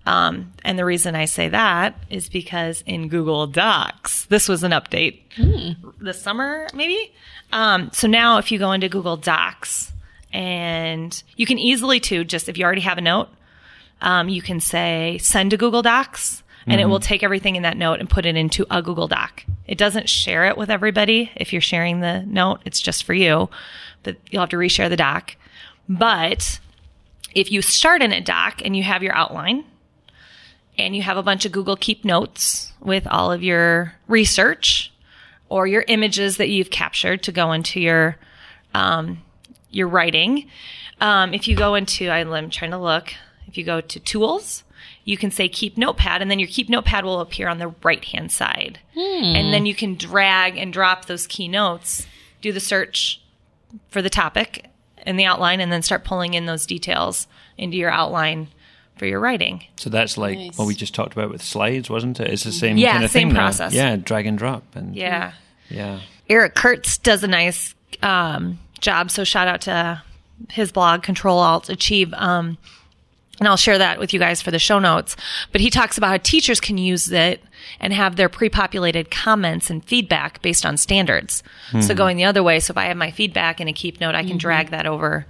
[0.06, 4.72] Um, and the reason I say that is because in Google Docs, this was an
[4.72, 5.22] update
[6.00, 7.12] this summer, maybe.
[7.52, 9.92] Um, so now if you go into Google Docs
[10.32, 13.30] and you can easily too, just if you already have a note,
[14.02, 17.78] um, you can say send to Google Docs and it will take everything in that
[17.78, 19.44] note and put it into a Google Doc.
[19.68, 21.32] It doesn't share it with everybody.
[21.36, 23.50] If you're sharing the note, it's just for you,
[24.02, 25.36] but you'll have to reshare the doc.
[25.88, 26.60] But
[27.36, 29.66] if you start in a doc and you have your outline
[30.78, 34.92] and you have a bunch of Google Keep notes with all of your research
[35.50, 38.18] or your images that you've captured to go into your
[38.74, 39.22] um,
[39.70, 40.50] your writing.
[41.02, 43.14] Um, if you go into, I'm trying to look.
[43.48, 44.64] If you go to tools,
[45.04, 48.04] you can say keep notepad, and then your keep notepad will appear on the right
[48.04, 52.08] hand side, and then you can drag and drop those key notes.
[52.42, 53.22] Do the search
[53.90, 54.66] for the topic
[55.06, 58.48] in the outline, and then start pulling in those details into your outline
[58.98, 59.64] for your writing.
[59.76, 60.58] So that's like Nice.
[60.58, 62.30] what we just talked about with slides, wasn't it?
[62.32, 63.42] It's the same Yeah, kind of same thing now.
[63.42, 63.74] process.
[63.74, 65.34] Yeah, drag and drop, and Yeah.
[65.70, 66.00] yeah.
[66.30, 69.12] Eric Curts does a nice um, job.
[69.12, 70.02] So shout out to
[70.50, 72.14] his blog, Control Alt Achieve.
[72.14, 72.58] Um,
[73.40, 75.16] and I'll share that with you guys for the show notes.
[75.52, 77.44] But he talks about how teachers can use it
[77.82, 81.44] and have their pre-populated comments and feedback based on standards.
[81.82, 84.16] So going the other way, so if I have my feedback in a keep note,
[84.16, 85.26] I can drag that over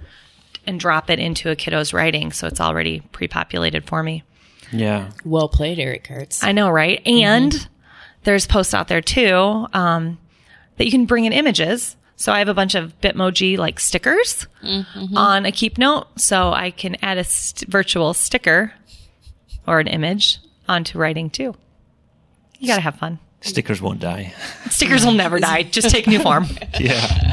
[0.66, 4.22] and drop it into a kiddo's writing, so it's already pre-populated for me.
[4.72, 5.10] Yeah.
[5.24, 6.42] Well played, Eric Curts.
[6.42, 7.00] I know, right?
[7.06, 7.68] And
[8.24, 10.18] there's posts out there too um,
[10.76, 11.96] that you can bring in images.
[12.16, 14.46] So I have a bunch of Bitmoji like stickers
[15.14, 18.72] on a keep note, so I can add a st- virtual sticker
[19.66, 21.54] or an image onto writing too.
[22.58, 23.18] You gotta have fun.
[23.42, 24.32] Stickers won't die.
[24.70, 26.46] Stickers will never die; just take new form.
[26.80, 27.25] Yeah.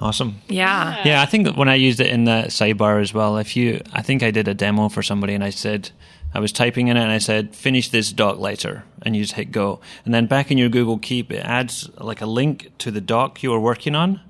[0.00, 0.40] Awesome.
[0.48, 1.02] Yeah.
[1.04, 3.80] Yeah, I think that when I used it in the sidebar as well, if you,
[3.92, 5.90] I think I did a demo for somebody and I said,
[6.32, 9.34] I was typing in it and I said, finish this doc later, and you just
[9.34, 9.80] hit go.
[10.04, 13.42] And then back in your Google Keep, it adds like a link to the doc
[13.42, 14.20] you were working on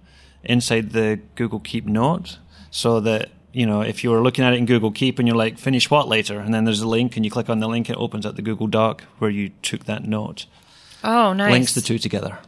[0.42, 2.38] inside the Google Keep note
[2.70, 5.36] so that, you know, if you were looking at it in Google Keep and you're
[5.36, 6.40] like, finish what later?
[6.40, 8.42] And then there's a link and you click on the link, it opens up the
[8.42, 10.46] Google Doc where you took that note.
[11.04, 11.52] Oh, nice.
[11.52, 12.38] Links the two together.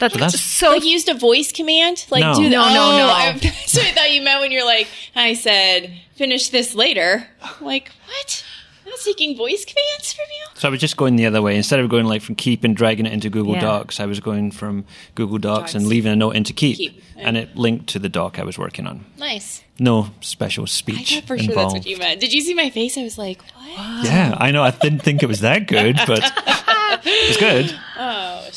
[0.00, 0.70] That's, that's- so.
[0.70, 2.06] like used a voice command?
[2.10, 2.34] Like No.
[2.34, 3.06] do the, No, no, oh, no.
[3.10, 7.26] I, so I thought you meant when you're like, I said, finish this later.
[7.60, 8.44] Like, what?
[8.90, 10.46] I'm seeking voice commands from you?
[10.54, 11.56] So I was just going the other way.
[11.56, 13.60] Instead of going like from Keep and dragging it into Google Yeah.
[13.60, 17.28] Docs, I was going from Google Docs and leaving a note into Keep, Keep, yeah.
[17.28, 19.04] and it linked to the doc I was working on.
[19.18, 19.62] Nice.
[19.78, 21.76] No special I speech thought for sure involved.
[21.76, 22.20] that's what you meant.
[22.20, 22.98] Did you see my face?
[22.98, 24.04] I was like, what?
[24.04, 24.62] Yeah, I know.
[24.62, 26.20] I didn't think it was that good, but
[27.04, 27.70] it's good.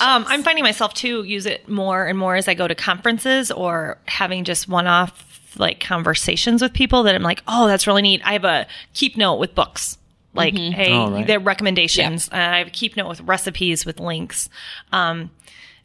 [0.01, 3.51] Um, I'm finding myself to use it more and more as I go to conferences
[3.51, 8.21] or having just one-off like conversations with people that I'm like, oh, that's really neat.
[8.25, 9.97] I have a keep note with books.
[10.33, 11.27] Like, hey, Oh, right.
[11.27, 12.27] their recommendations.
[12.29, 14.49] And I keep note with recipes with links.
[14.91, 15.29] Um,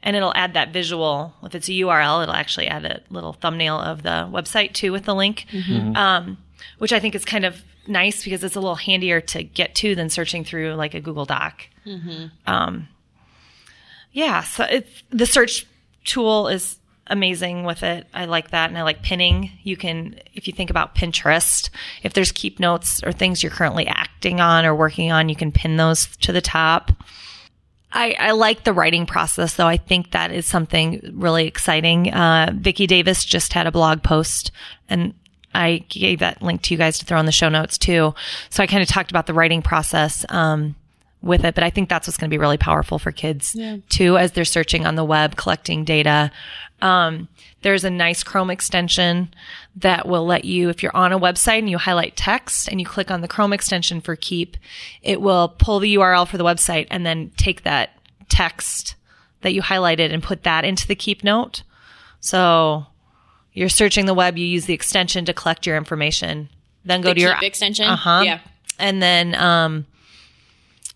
[0.02, 1.34] and it'll add that visual.
[1.42, 5.04] If it's a URL, it'll actually add a little thumbnail of the website too with
[5.04, 5.46] the link,
[5.96, 6.38] um,
[6.78, 9.94] which I think is kind of nice because it's a little handier to get to
[9.94, 11.66] than searching through like a Google Doc.
[12.46, 12.88] Um,
[14.12, 15.66] yeah, so it's the search
[16.04, 16.77] tool is
[17.08, 18.06] amazing with it.
[18.12, 19.50] I like that, and I like pinning.
[19.62, 21.70] You can, if you think about Pinterest,
[22.02, 25.52] if there's keep notes or things you're currently acting on or working on, you can
[25.52, 26.92] pin those to the top.
[27.90, 29.66] I, I like the writing process, though.
[29.66, 32.12] I think that is something really exciting.
[32.12, 34.50] Uh, Vicki Davis just had a blog post,
[34.88, 35.14] and
[35.54, 38.14] I gave that link to you guys to throw in the show notes too.
[38.50, 40.76] So I kind of talked about the writing process um,
[41.20, 43.56] with it, but I think that's what's going to be really powerful for kids
[43.88, 46.30] too, as they're searching on the web, collecting data.
[46.80, 47.28] Um,
[47.62, 49.34] there's a nice Chrome extension
[49.76, 52.86] that will let you, if you're on a website and you highlight text and you
[52.86, 54.56] click on the Chrome extension for Keep,
[55.02, 57.90] it will pull the URL for the website and then take that
[58.28, 58.94] text
[59.40, 61.62] that you highlighted and put that into the Keep note.
[62.20, 62.86] So
[63.52, 66.48] you're searching the web, you use the extension to collect your information,
[66.84, 67.86] then go The to your extension?
[67.86, 68.22] Uh huh.
[68.24, 68.38] Yeah.
[68.78, 69.86] And then um,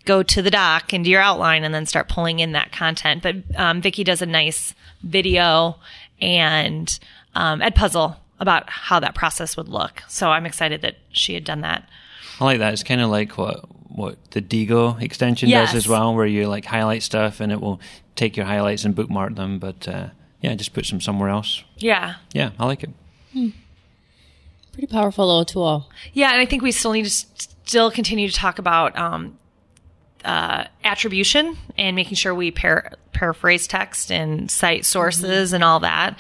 [0.05, 3.23] go to the doc and do your outline, and then start pulling in that content.
[3.23, 5.77] But um, Vicki does a nice video
[6.21, 6.99] and
[7.35, 10.03] um, Edpuzzle about how that process would look.
[10.09, 11.89] So I'm excited that she had done that.
[12.41, 12.73] I like that.
[12.73, 15.69] It's kind of like what what the Diigo extension Yes.
[15.73, 17.81] does as well, where you like highlight stuff and it will
[18.17, 19.59] take your highlights and bookmark them.
[19.59, 20.09] But uh,
[20.41, 21.63] yeah, just puts them somewhere else.
[21.77, 22.15] Yeah.
[22.33, 22.91] Yeah, I like it.
[24.73, 25.91] Pretty powerful little tool.
[26.15, 27.27] Yeah, and I think we still need to s-
[27.67, 29.39] still continue to talk about um,
[30.25, 36.19] uh, attribution and making sure we par- paraphrase text and cite sources and all that.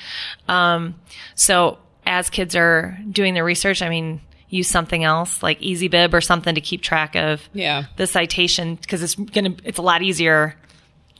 [0.48, 0.94] Um,
[1.34, 6.20] so as kids are doing their research, I mean, use something else like EasyBib or
[6.20, 7.84] something to keep track of Yeah.
[7.96, 10.56] the citation because it's gonna it's a lot easier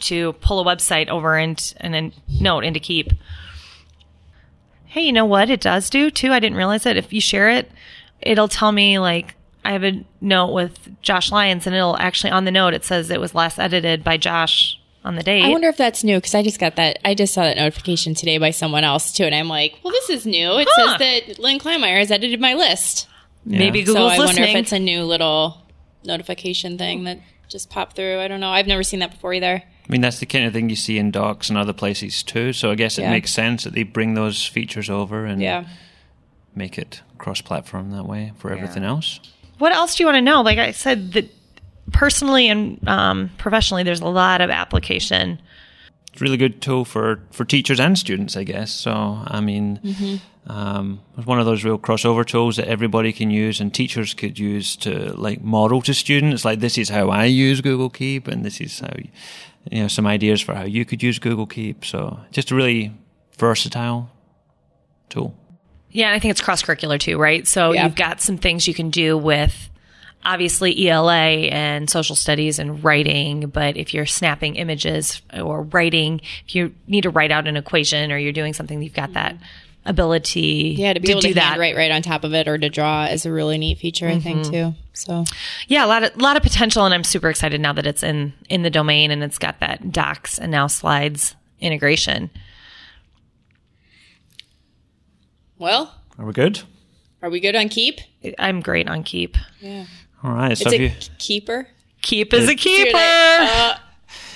[0.00, 3.12] to pull a website over and and then note into keep.
[4.86, 6.32] Hey, you know what it does do too?
[6.32, 6.96] I didn't realize it.
[6.98, 7.70] If you share it,
[8.20, 12.44] it'll tell me like I have a note with Josh Lyons, and it'll actually on
[12.44, 15.44] the note it says it was last edited by Josh on the date.
[15.44, 16.98] I wonder if that's new because I just got that.
[17.04, 20.10] I just saw that notification today by someone else too, and I'm like, well, this
[20.10, 20.58] is new.
[20.58, 20.96] It Huh.
[20.98, 23.08] says that Lynn Kleinmeyer has edited my list.
[23.44, 23.84] Maybe Yeah.
[23.86, 24.42] Google's so I listening.
[24.42, 25.66] wonder if it's a new little
[26.04, 28.20] notification thing that just popped through.
[28.20, 28.50] I don't know.
[28.50, 29.62] I've never seen that before either.
[29.88, 32.52] I mean, that's the kind of thing you see in docs and other places too.
[32.52, 33.10] So I guess it Yeah.
[33.10, 35.64] makes sense that they bring those features over and Yeah.
[36.54, 39.20] make it cross-platform that way for everything else.
[39.62, 40.42] What else do you want to know?
[40.42, 41.30] Like I said, that
[41.92, 45.40] personally and um, professionally, there's a lot of application.
[46.12, 48.72] It's a really good tool for, for teachers and students, I guess.
[48.72, 49.78] So, I mean,
[50.48, 54.36] um, it's one of those real crossover tools that everybody can use and teachers could
[54.36, 56.44] use to like model to students.
[56.44, 58.92] Like, this is how I use Google Keep, and this is how,
[59.70, 61.84] you know, some ideas for how you could use Google Keep.
[61.84, 62.92] So, just a really
[63.38, 64.10] versatile
[65.08, 65.36] tool.
[65.92, 67.46] Yeah, and I think it's cross curricular too, right?
[67.46, 67.84] So Yeah.
[67.84, 69.70] you've got some things you can do with
[70.24, 76.54] obviously ELA and social studies and writing, but if you're snapping images or writing, if
[76.54, 79.14] you need to write out an equation or you're doing something, you've got mm-hmm.
[79.14, 79.36] that
[79.84, 81.42] ability Yeah, to be able do to that.
[81.50, 84.20] handwrite right on top of it or to draw is a really neat feature, I
[84.20, 84.52] think, mm-hmm.
[84.52, 84.74] too.
[84.92, 85.24] So
[85.66, 88.32] Yeah, a lot of lot of potential, and I'm super excited now that it's in
[88.48, 92.30] in the domain and it's got that docs and now slides integration.
[95.62, 96.62] Well, Are we good?
[97.22, 98.00] are we good on keep?
[98.38, 99.36] I'm great on Keep.
[99.60, 99.84] Yeah.
[100.24, 100.56] All right.
[100.58, 101.68] So It's if a you, keeper.
[102.02, 102.96] Keep is a You're keeper.
[102.98, 103.76] uh,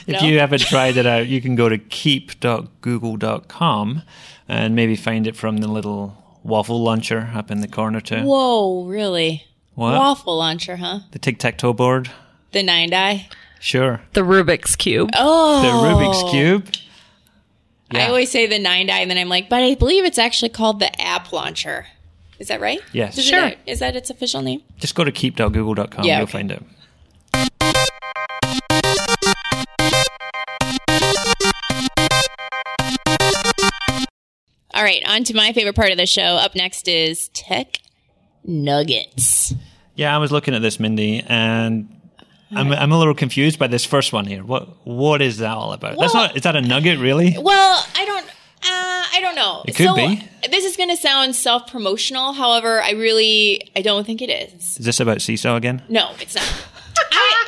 [0.07, 0.29] if no?
[0.29, 4.03] you haven't tried it out, you can go to keep.google.com
[4.49, 8.23] and maybe find it from the little waffle launcher up in the corner too.
[8.23, 9.45] whoa, really?
[9.75, 9.99] What?
[9.99, 11.01] Waffle launcher, huh?
[11.11, 12.11] The tic tac toe board.
[12.53, 13.29] The nine die.
[13.59, 14.01] Sure.
[14.13, 15.11] the Rubik's cube.
[15.17, 16.69] Oh, The Rubik's Cube.
[17.93, 20.49] I always say the nine die, and then I'm like, but I believe it's actually
[20.49, 21.87] called the app launcher.
[22.39, 22.81] Is that right?
[22.93, 23.17] Yes.
[23.17, 23.47] Is Sure.
[23.49, 24.63] It, is that its official name?
[24.79, 26.05] Just go to keep.google.com.
[26.05, 26.33] Yeah, You'll okay.
[26.33, 26.63] find it.
[34.75, 36.21] All right, on to my favorite part of the show.
[36.23, 37.79] Up next is Tech
[38.45, 39.55] Nuggets.
[39.95, 41.96] Yeah, I was looking at this, Mindy, and
[42.51, 44.45] I'm, I'm a little confused by this first one here.
[44.45, 45.99] What What is that all about?
[45.99, 46.37] That's not.
[46.37, 47.37] Is that a nugget, really?
[47.39, 48.27] Well, I don't.
[48.27, 49.63] Uh, I don't know.
[49.67, 50.23] It could so, be.
[50.51, 52.33] This is going to sound self promotional.
[52.33, 54.79] However, I really, I don't think it is.
[54.79, 55.83] Is this about Seesaw again?
[55.89, 56.45] No, it's not.
[57.13, 57.45] I,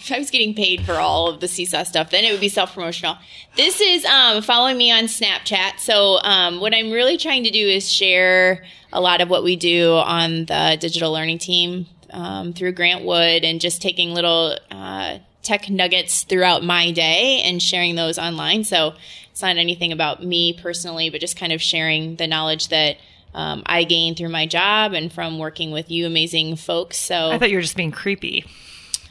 [0.00, 2.48] if I was getting paid for all of the Seesaw stuff, then it would be
[2.48, 3.16] self promotional.
[3.56, 5.78] This is um, following me on Snapchat.
[5.78, 9.56] So, um, what I'm really trying to do is share a lot of what we
[9.56, 15.18] do on the digital learning team um, through Grant Wood and just taking little uh,
[15.42, 18.64] tech nuggets throughout my day and sharing those online.
[18.64, 18.94] So,
[19.30, 22.96] it's not anything about me personally, but just kind of sharing the knowledge that.
[23.36, 26.96] Um, I gained through my job and from working with you amazing folks.
[26.96, 28.44] So I thought you were just being creepy,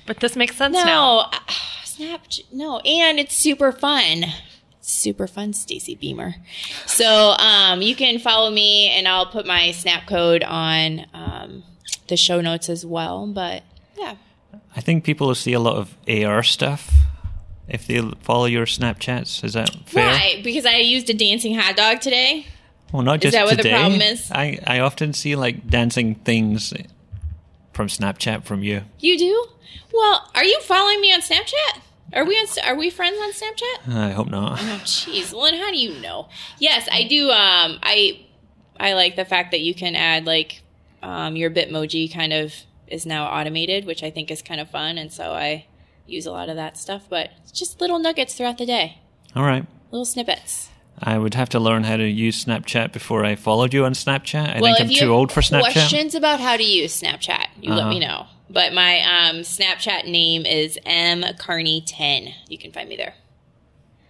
[0.06, 0.86] but this makes sense now.
[0.86, 2.22] no, uh, Snap.
[2.52, 4.26] No, and it's super fun.
[4.82, 6.36] Super fun, Stacy Behmer.
[6.88, 11.64] So um, you can follow me, and I'll put my Snap code on um,
[12.08, 13.28] the show notes as well.
[13.28, 13.64] But
[13.98, 14.16] yeah,
[14.76, 16.92] I think people will see a lot of AR stuff
[17.68, 19.44] if they follow your Snapchats.
[19.44, 20.08] Is that fair?
[20.08, 20.42] why?
[20.44, 22.48] Because I used a dancing hot dog today.
[22.92, 23.76] Well, not just is that what the today.
[23.80, 24.30] problem is?
[24.32, 26.74] I, I often see like dancing things
[27.74, 28.82] from Snapchat from you.
[29.00, 29.48] You do?
[29.92, 31.82] Well, are you following me on Snapchat?
[32.14, 33.96] Are we on, Are we friends on Snapchat?
[33.96, 34.60] I hope not.
[34.60, 35.34] Oh, jeez.
[35.34, 36.30] Well, then how do you know?
[36.60, 37.30] Yes, I do.
[37.32, 38.26] Um, I
[38.80, 40.62] I like the fact that you can add like
[41.04, 42.54] um, your Bitmoji kind of
[42.88, 45.68] is now automated, which I think is kind of fun, and so I
[46.06, 47.04] use a lot of that stuff.
[47.10, 48.98] But it's just little nuggets throughout the day,
[49.36, 49.66] All right.
[49.92, 50.70] little snippets.
[51.02, 54.56] I would have to learn how to use Snapchat before I followed you on Snapchat.
[54.58, 55.60] I well, think I'm too old for Snapchat.
[55.62, 57.90] questions about how to use Snapchat, you let Uh-huh.
[57.90, 58.28] me know.
[58.50, 62.30] But my um, Snapchat name is M Carney ten.
[62.48, 63.16] You can find me there.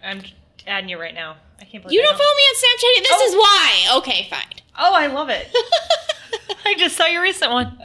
[0.04, 0.22] I'm
[0.68, 1.38] adding you right now.
[1.62, 3.04] I can't believe You I don't follow me on Snapchat.
[3.04, 3.28] This Oh.
[3.30, 3.98] is why.
[4.00, 4.62] Okay, fine.
[4.78, 5.48] Oh, I love it.
[6.66, 7.78] I just saw your recent one.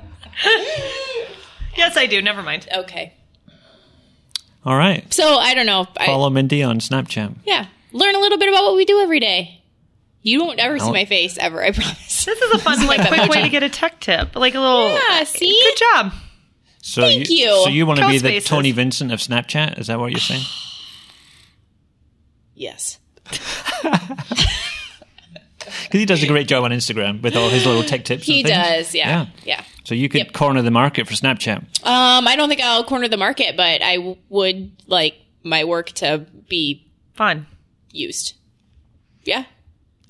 [1.77, 2.21] yes, I do.
[2.23, 2.69] Never mind.
[2.75, 3.15] Okay.
[4.65, 5.13] All right.
[5.13, 5.87] So I don't know.
[5.97, 7.35] I, Follow Mindy on Snapchat.
[7.45, 7.67] Yeah.
[7.93, 9.63] Learn a little bit about what we do every day.
[10.23, 12.25] You won't ever see I'll- my face ever, I promise.
[12.25, 13.43] This is a fun, like, Like quick way emoji.
[13.45, 14.35] to get a tech tip.
[14.37, 14.89] Like a little.
[14.91, 15.59] Yeah, see?
[15.63, 16.13] Good job.
[16.83, 17.49] So Thank you.
[17.65, 18.49] So you want to be the faces.
[18.49, 19.79] Tony Vincent of Snapchat?
[19.79, 20.43] Is that what you're saying?
[22.55, 22.99] Yes.
[25.85, 28.25] Because he does a great job on Instagram with all his little tech tips.
[28.25, 29.27] He and does, yeah.
[29.45, 29.63] Yeah.
[29.85, 30.33] So you could Yep.
[30.33, 31.59] corner the market for Snapchat.
[31.87, 35.91] Um, I don't think I'll corner the market, but I w- would like my work
[35.93, 37.47] to be Fun.
[37.93, 38.35] used.
[39.25, 39.45] Yeah.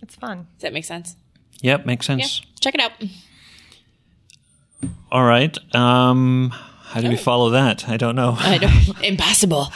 [0.02, 0.46] It's fun.
[0.56, 1.16] Does that make sense?
[1.62, 2.16] Yep, makes Yeah.
[2.18, 2.42] sense.
[2.60, 2.92] Check it out.
[5.10, 5.56] All right.
[5.74, 6.50] Um,
[6.84, 7.88] how do we follow that?
[7.88, 8.36] I don't know.
[8.38, 8.72] I don't,
[9.04, 9.72] impossible.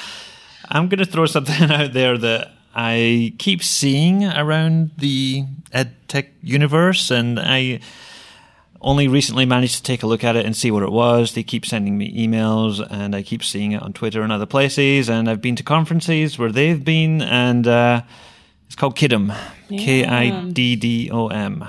[0.69, 7.11] I'm going to throw something out there that I keep seeing around the edtech universe,
[7.11, 7.81] and I
[8.81, 11.35] only recently managed to take a look at it and see what it was.
[11.35, 15.09] They keep sending me emails, and I keep seeing it on Twitter and other places.
[15.09, 18.03] And I've been to conferences where they've been, and uh,
[18.67, 19.37] it's called Kiddom,
[19.69, 21.65] K I D D O M.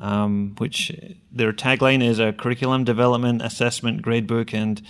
[0.00, 0.92] Um, which
[1.32, 4.80] their tagline is a curriculum development, assessment, gradebook, and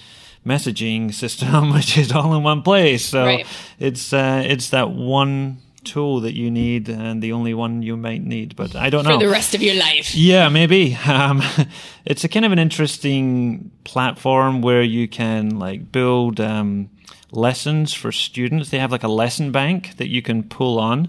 [0.47, 3.07] messaging system, which is all in one place.
[3.07, 3.47] So Right.
[3.79, 8.23] it's uh, it's that one tool that you need and the only one you might
[8.23, 8.55] need.
[8.55, 9.19] But I don't For know.
[9.19, 10.15] the rest of your life.
[10.15, 10.97] Yeah, maybe.
[11.09, 11.43] Um,
[12.05, 16.91] it's a kind of an interesting platform where you can like build um,
[17.33, 18.69] lessons for students.
[18.69, 21.09] They have like a lesson bank that you can pull on.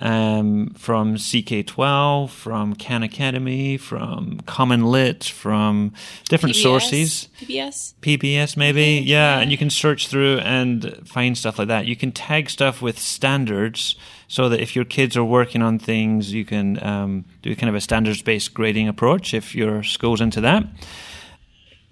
[0.00, 5.92] Um, from CK12, from Khan Academy, from Common Lit, from
[6.28, 6.62] different PBS?
[6.62, 7.28] sources.
[7.40, 7.94] PBS.
[8.00, 11.86] PBS maybe, yeah, and you can search through and find stuff like that.
[11.86, 13.96] You can tag stuff with standards
[14.28, 17.74] so that if your kids are working on things, you can um, do kind of
[17.74, 20.64] a standards based grading approach if your school's into that.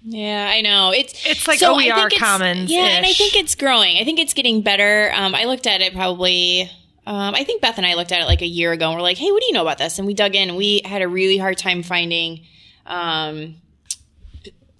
[0.05, 0.91] Yeah, I know.
[0.91, 2.69] It's It's like so I OER think it's- Commons-ish.
[2.75, 3.97] Yeah, and I think it's growing.
[3.97, 5.13] I think it's getting better.
[5.15, 6.69] Um, I looked at it probably.
[7.05, 9.01] Um, I think Beth and I looked at it like a year ago, and we're
[9.01, 11.07] like, "Hey, what do you know about this?" And we dug in, we had a
[11.07, 12.41] really hard time finding.
[12.85, 13.55] Um,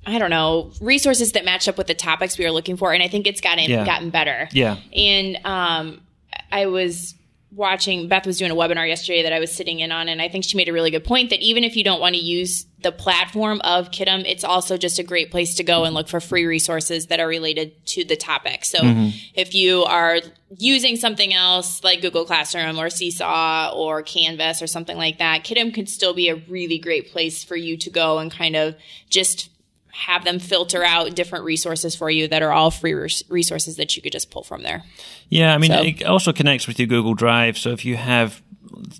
[0.05, 3.01] I don't know resources that matched up with the topics we were looking for, and
[3.03, 3.85] I think it's gotten Yeah.
[3.85, 4.49] gotten better.
[4.51, 4.77] Yeah.
[4.95, 6.01] And um,
[6.51, 7.15] I was
[7.55, 10.29] watching, Beth was doing a webinar yesterday that I was sitting in on, and I
[10.29, 12.65] think she made a really good point that even if you don't want to use
[12.81, 16.19] the platform of Kiddom, it's also just a great place to go and look for
[16.19, 18.65] free resources that are related to the topic.
[18.65, 19.09] So mm-hmm.
[19.33, 20.19] if you are
[20.57, 25.73] using something else like Google Classroom or Seesaw or Canvas or something like that, Kiddom
[25.73, 28.75] could still be a really great place for you to go and kind of
[29.09, 29.49] just
[29.95, 33.95] have them filter out different resources for you that are all free res- resources that
[33.95, 34.83] you could just pull from there.
[35.29, 37.57] Yeah, I mean, So- it also connects with your Google Drive.
[37.59, 38.41] So if you have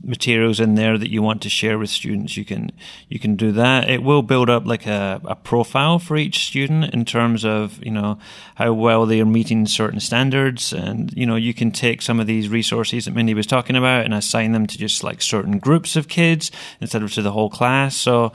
[0.03, 2.71] materials in there that you want to share with students, you can
[3.09, 3.89] you can do that.
[3.89, 7.91] It will build up like a, a profile for each student in terms of you
[7.91, 8.19] know
[8.55, 12.27] how well they are meeting certain standards, and you know you can take some of
[12.27, 15.95] these resources that Mindy was talking about and assign them to just like certain groups
[15.95, 17.95] of kids instead of to the whole class.
[17.95, 18.31] So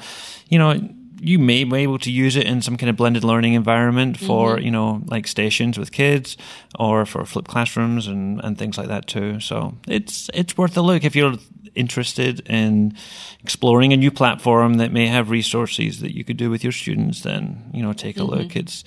[0.49, 0.77] you know
[1.21, 4.57] you may be able to use it in some kind of blended learning environment for
[4.57, 4.65] Mm-hmm.
[4.65, 6.37] you know like stations with kids
[6.79, 10.83] or for flipped classrooms and, and things like that too so it's it's worth a
[10.83, 11.35] look if you're
[11.79, 12.95] interested in
[13.43, 17.23] exploring a new platform that may have resources that you could do with your students
[17.23, 18.35] then you know take a Mm-hmm.
[18.43, 18.85] look it's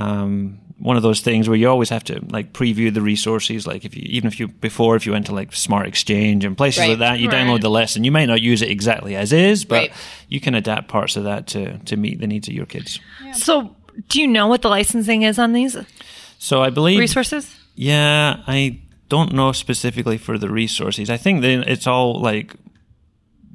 [0.00, 3.84] um, one of those things where you always have to like preview the resources like
[3.84, 6.80] if you even if you before if you went to like smart exchange and places
[6.80, 6.88] Right.
[6.90, 7.36] like that you Right.
[7.46, 9.92] download the lesson you might not use it exactly as is but Right.
[10.28, 12.98] you can adapt parts of that to to meet the needs of your kids.
[13.34, 13.76] So,
[14.08, 15.76] do you know what the licensing is on these
[16.38, 17.54] So I believe resources?
[17.76, 18.81] Yeah, I
[19.12, 21.10] don't know specifically for the resources.
[21.10, 22.54] I think that it's all like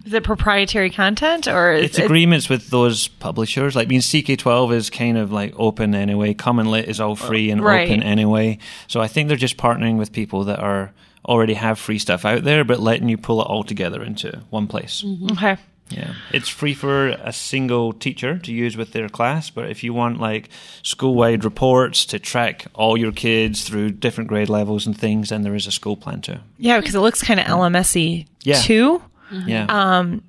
[0.06, 3.76] Is it proprietary content or is it's it, agreements with those publishers.
[3.76, 6.36] Like, I mean, CK12 is kind of like open anyway.
[6.36, 7.90] Common Lit is all free and Right.
[7.90, 8.60] open anyway.
[8.86, 10.94] So I think they're just partnering with people that are
[11.28, 14.68] already have free stuff out there, but letting you pull it all together into one
[14.68, 15.02] place.
[15.04, 15.32] Mm-hmm.
[15.32, 15.58] okay?
[15.90, 19.50] Yeah, it's free for a single teacher to use with their class.
[19.50, 20.50] But if you want like
[20.84, 25.56] school-wide reports to track all your kids through different grade levels and things, then there
[25.56, 26.38] is a school plan too.
[26.58, 27.76] Yeah, because it looks kind of mm-hmm.
[27.76, 28.60] LMSy Yeah.
[28.60, 29.36] too, mm-hmm.
[29.36, 30.24] um, Yeah, Um,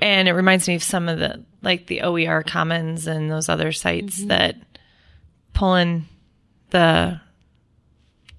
[0.00, 3.72] and it reminds me of some of the like the OER Commons and those other
[3.72, 4.28] sites mm-hmm.
[4.28, 4.56] that
[5.52, 6.06] pull in
[6.70, 7.20] the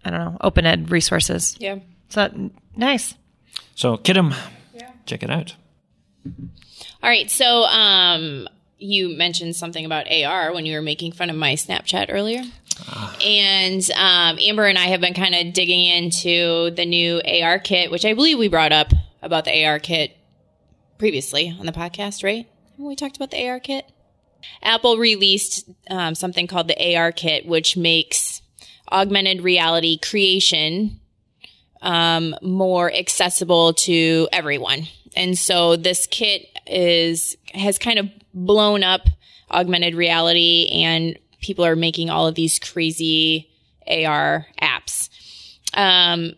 [0.05, 1.55] I don't know open ed resources.
[1.59, 1.79] Yeah.
[2.09, 3.15] So nice.
[3.75, 4.35] so Kiddom,
[5.05, 5.55] check it out.
[7.03, 7.29] All right.
[7.29, 8.47] So, um,
[8.79, 12.43] you mentioned something about AR when you were making fun of my Snapchat earlier.
[13.25, 18.05] And um, Amber and I have been kind of digging into the new ARKit, which
[18.05, 20.11] I believe we brought up about the ARKit
[20.97, 22.47] previously on the podcast, right?
[22.75, 23.83] When we talked about the ARKit?
[24.61, 28.41] Apple released um, something called the ARKit, which makes
[28.91, 30.99] augmented reality creation
[31.81, 34.87] um, more accessible to everyone.
[35.17, 39.01] And so this kit is has kind of blown up
[39.49, 43.49] augmented reality, and people are making all of these crazy
[43.87, 45.09] AR apps.
[45.73, 46.33] Um,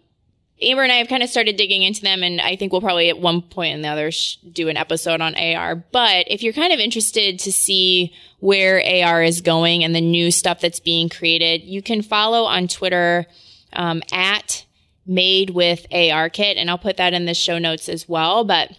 [0.62, 3.10] Amber and I have kind of started digging into them, and I think we'll probably
[3.10, 5.76] at one point or the other sh- do an episode on AR.
[5.76, 10.32] But if you're kind of interested to see where AR is going and the new
[10.32, 13.26] stuff that's being created, you can follow on Twitter
[13.74, 14.66] um, at
[15.10, 18.44] Made with ARKit, and I'll put that in the show notes as well.
[18.44, 18.78] But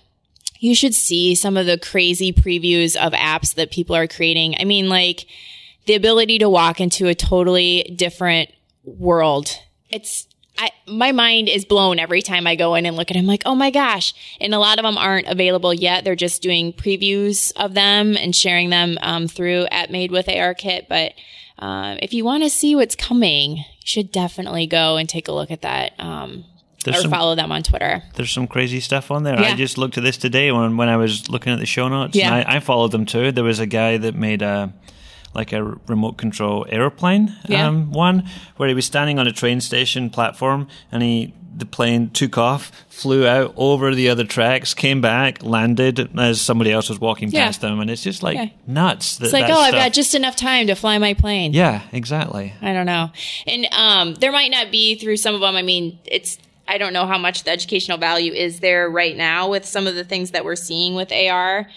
[0.61, 4.55] you should see some of the crazy previews of apps that people are creating.
[4.61, 5.27] I mean, like
[5.87, 8.51] the ability to walk into a totally different
[8.85, 9.59] world.
[9.89, 10.29] It's
[10.59, 13.43] I, my mind is blown every time I go in and look at them like,
[13.47, 14.13] oh my gosh.
[14.41, 16.05] And a lot of them aren't available yet.
[16.05, 20.87] They're just doing previews of them and sharing them um, through at Made with ARKit.
[20.87, 21.15] But
[21.59, 25.51] um, if you want to see what's coming, should definitely go and take a look
[25.51, 26.45] at that um,
[26.85, 28.03] There's or some- follow them on Twitter.
[28.15, 29.39] There's some crazy stuff on there.
[29.39, 32.15] I just looked at this today when when I was looking at the show notes.
[32.17, 32.27] Yeah.
[32.35, 33.33] and I, I followed them too.
[33.33, 34.73] There was a guy that made a
[35.35, 37.69] like a remote control airplane Yeah.
[37.69, 42.11] um, one where he was standing on a train station platform and he the plane
[42.11, 46.99] took off, flew out over the other tracks, came back, landed as somebody else was
[47.01, 47.47] walking Yeah.
[47.47, 48.47] past them, and it's just like Yeah.
[48.67, 49.17] nuts.
[49.17, 51.53] That It's like, oh, I've got just enough time to fly my plane.
[51.53, 52.53] yeah, exactly.
[52.61, 53.11] I don't know.
[53.47, 55.57] And um, there might not be through some of them.
[55.57, 56.39] I mean, it's
[56.69, 59.97] I don't know how much the educational value is there right now with some of
[59.97, 61.69] the things that we're seeing with AR.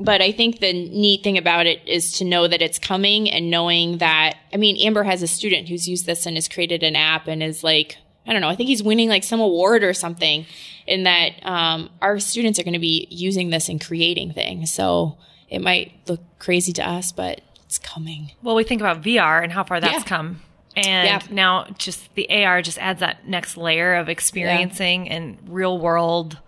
[0.00, 3.50] But I think the neat thing about it is to know that it's coming and
[3.50, 6.94] knowing that, I mean, Amber has a student who's used this and has created an
[6.96, 7.96] app and is like,
[8.26, 10.46] I don't know, I think he's winning like some award or something
[10.86, 14.72] in that um, our students are going to be using this and creating things.
[14.72, 15.16] So
[15.48, 18.32] it might look crazy to us, but it's coming.
[18.42, 20.02] Well, we think about VR and how far that's Yeah.
[20.02, 20.42] come.
[20.76, 21.20] And Yeah.
[21.30, 26.38] now just the AR just adds that next layer of experiencing and real world.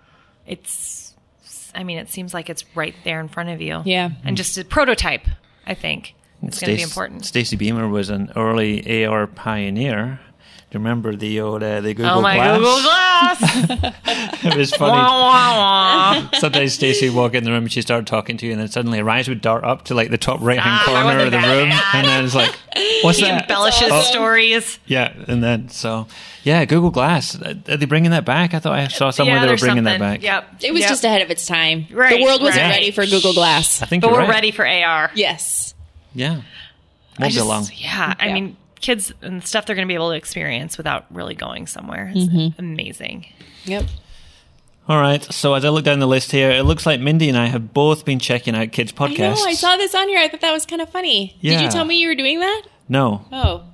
[0.47, 1.15] It's,
[1.75, 3.83] I mean, it seems like it's right there in front of you.
[3.85, 4.11] Yeah.
[4.25, 5.27] And just a prototype,
[5.67, 6.15] I think.
[6.43, 7.25] It's going to be important.
[7.27, 10.21] Stacy Behmer was an early AR pioneer.
[10.71, 12.59] Do you remember the old uh, the Google oh my Glass?
[12.59, 14.45] Google Glass!
[14.45, 14.93] it was funny.
[14.93, 16.31] wah, wah.
[16.39, 18.69] Sometimes Stacy would walk in the room and she'd start talking to you, and then
[18.69, 21.31] suddenly her eyes would dart up to like the top right hand Ah, corner of
[21.33, 21.95] the the room, heck?
[21.95, 22.55] and then it's like,
[23.03, 24.79] "What's He that?" embellishes Oh, stories.
[24.85, 26.07] yeah, and then so
[26.45, 27.41] yeah, Google Glass.
[27.41, 28.53] Are they bringing that back?
[28.53, 30.23] I thought I saw somewhere yeah, they were there's bringing that back.
[30.23, 30.65] Yep.
[30.65, 30.89] It was Yep.
[30.91, 31.87] just ahead of its time.
[31.91, 32.73] Right, the world wasn't right.
[32.73, 33.81] ready for Google Glass.
[33.81, 34.35] I think But you're we're right.
[34.35, 35.11] ready for AR.
[35.15, 35.73] Yes.
[36.15, 37.67] Yeah, I won't be just- long.
[37.75, 38.35] Yeah, I Yeah.
[38.35, 42.13] mean, kids and stuff they're going to be able to experience without really going somewhere.
[42.15, 42.59] It's Mm-hmm.
[42.61, 43.27] amazing.
[43.65, 43.85] Yep.
[44.89, 45.23] All right.
[45.23, 47.75] So as I look down the list here, it looks like Mindy and I have
[47.75, 49.19] both been checking out kids podcasts.
[49.21, 49.45] I know.
[49.47, 50.19] I saw this on here.
[50.19, 51.37] I thought that was kind of funny.
[51.43, 52.63] Did you tell me you were doing that?
[52.89, 53.65] No, Oh,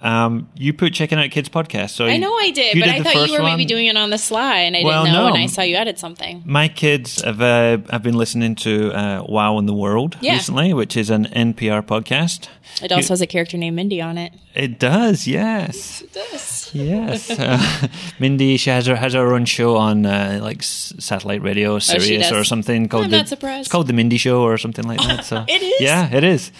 [0.00, 1.90] um, you put checking out kids podcasts.
[1.90, 3.96] So I know I did, Oh, but did I thought you were maybe doing it
[3.96, 5.28] on the sly, and I Well, didn't know.
[5.28, 5.34] no.
[5.34, 6.42] And I saw you added something.
[6.46, 10.34] My kids have uh, have been listening to uh, Wow in the World Yeah.
[10.34, 12.48] recently, which is an NPR podcast.
[12.82, 14.32] It also has a character named Mindy on it.
[14.54, 16.70] It does, yes, It does.
[16.74, 17.30] yes.
[17.38, 17.88] Uh,
[18.20, 22.28] Mindy, she has her has her own show on uh, like s- satellite radio, Sirius
[22.28, 22.32] does?
[22.32, 23.04] or something called.
[23.04, 23.60] I'm the, not surprised.
[23.60, 25.24] It's called the Mindy Show or something like that.
[25.30, 25.80] So It is?
[25.80, 26.52] yeah, it is.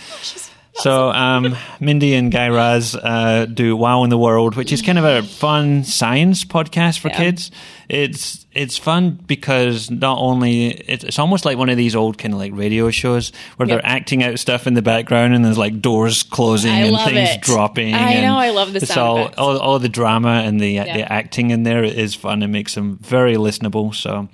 [0.81, 4.97] So, um, Mindy and Guy Raz uh, do Wow in the World, which is kind
[4.99, 7.17] of a fun science podcast for Yeah.
[7.17, 7.51] kids.
[7.89, 12.33] It's it's fun because not only it's, it's almost like one of these old kind
[12.35, 13.77] of like radio shows where Yep.
[13.83, 17.31] they're acting out stuff in the background and there's like doors closing I and things
[17.31, 17.41] it.
[17.41, 17.95] dropping.
[17.95, 20.97] I and know, I love the sound all, all all the drama and the Yeah.
[20.97, 22.43] the acting in there is fun.
[22.43, 23.95] It makes them very listenable.
[23.95, 24.29] So.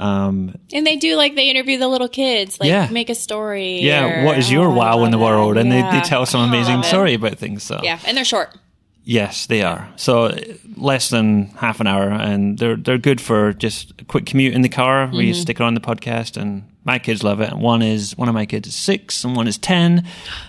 [0.00, 2.88] Um, And they do like they interview the little kids, like Yeah.
[2.90, 3.80] make a story.
[3.82, 5.56] yeah, or- what is your Oh, wow in the world?
[5.58, 5.90] And they, Yeah.
[5.92, 7.62] they tell some amazing story about things.
[7.62, 8.56] So Yeah, and they're short.
[9.04, 9.88] Yes, they are.
[9.96, 10.36] So uh,
[10.76, 14.62] less than half an hour, and they're they're good for just a quick commute in
[14.62, 15.06] the car.
[15.06, 15.20] where Mm-hmm.
[15.28, 17.52] you stick it on the podcast, and my kids love it.
[17.56, 20.04] One is one of my kids is six, and one is ten,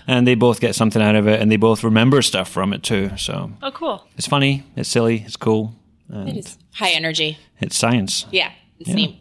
[0.06, 2.82] and they both get something out of it, and they both remember stuff from it
[2.82, 3.10] too.
[3.16, 4.06] So Oh, cool.
[4.18, 5.74] it's funny, it's silly, it's cool,
[6.10, 7.38] and It is high energy.
[7.60, 8.26] it's science.
[8.30, 9.16] Yeah, it's neat.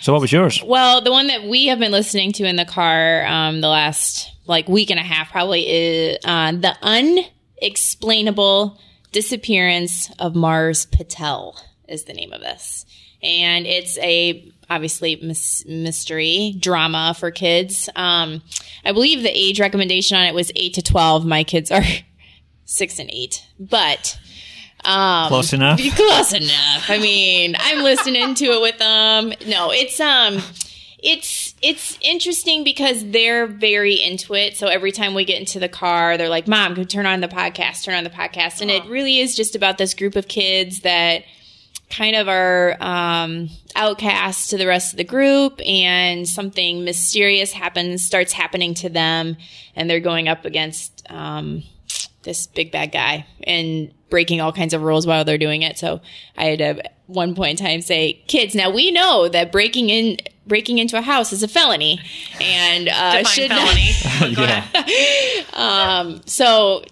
[0.00, 0.62] So what was yours?
[0.62, 4.30] Well, the one that we have been listening to in the car um, the last
[4.46, 6.76] like week and a half probably is uh, the
[7.60, 8.78] unexplainable
[9.12, 12.86] disappearance of Mars Patel is the name of this,
[13.22, 17.88] and it's a obviously mys- mystery drama for kids.
[17.96, 18.42] Um,
[18.84, 21.24] I believe the age recommendation on it was eight to twelve.
[21.26, 21.82] My kids are
[22.64, 24.18] six and eight, but.
[24.86, 25.78] Um, Close enough.
[25.78, 26.88] be close enough.
[26.88, 29.32] I mean, I'm listening to it with them.
[29.46, 30.40] No, it's um
[30.98, 34.56] it's it's interesting because they're very into it.
[34.56, 37.28] So every time we get into the car, they're like, "Mom, go turn on the
[37.28, 40.80] podcast, turn on the podcast." And it really is just about this group of kids
[40.80, 41.24] that
[41.90, 48.02] kind of are um, outcast to the rest of the group, and something mysterious happens,
[48.04, 49.36] starts happening to them,
[49.76, 51.62] and they're going up against um,
[52.22, 55.78] this big bad guy and breaking all kinds of rules while they're doing it.
[55.78, 56.00] So
[56.36, 59.90] I had to at one point in time say, "Kids, now we know that breaking
[59.90, 61.98] in." Breaking into a house is a felony,
[62.40, 63.90] and uh, should felony.
[64.20, 64.64] not,
[65.52, 66.84] yeah, so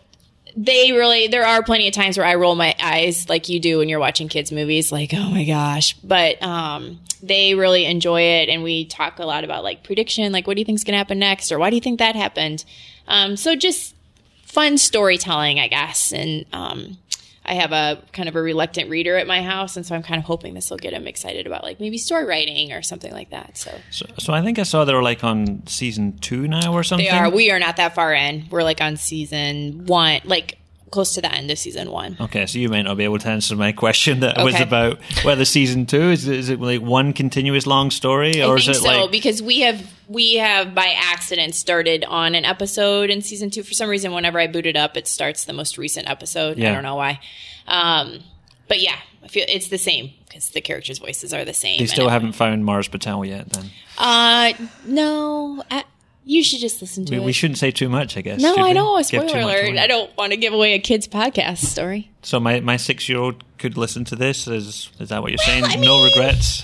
[0.56, 3.78] they really there are plenty of times where I roll my eyes like you do
[3.78, 8.48] when you're watching kids movies like oh my gosh but um they really enjoy it
[8.48, 10.98] and we talk a lot about like prediction like what do you think's going to
[10.98, 12.64] happen next or why do you think that happened
[13.08, 13.96] um so just
[14.44, 16.98] fun storytelling I guess and um
[17.45, 20.18] I have a kind of a reluctant reader at my house and so I'm kind
[20.18, 23.30] of hoping this will get him excited about like maybe story writing or something like
[23.30, 26.72] that so so, so I think I saw they were like on season two now
[26.72, 27.07] or something.
[27.07, 27.30] They are.
[27.30, 28.47] We are not that far in.
[28.51, 30.59] We're like on season one, like
[30.90, 32.16] close to the end of season one.
[32.20, 35.45] Okay, so you may not be able to answer my question that was about whether
[35.45, 39.11] season two is is it like one continuous long story or is it so like
[39.11, 43.62] because we have we have by accident started on an episode in season two.
[43.62, 46.59] For some reason, whenever I boot it up, it starts the most recent episode.
[46.59, 46.70] Yeah.
[46.70, 47.20] I don't know why.
[47.66, 48.20] Um,
[48.68, 51.78] but yeah, I feel it's the same because the characters' voices are the same.
[51.78, 53.50] they still haven't found Mars Patel yet?
[53.50, 54.52] Then Uh,
[54.86, 55.62] no.
[55.70, 55.84] I,
[56.26, 57.24] You should just listen to We, it.
[57.24, 58.40] we shouldn't say too much, I guess.
[58.40, 59.00] no, I know.
[59.02, 59.76] Spoiler alert.
[59.78, 62.11] I don't want to give away a kid's podcast story.
[62.22, 64.46] So my, my six year old could listen to this.
[64.48, 65.64] Is is that what you're saying?
[65.64, 66.62] I no regrets,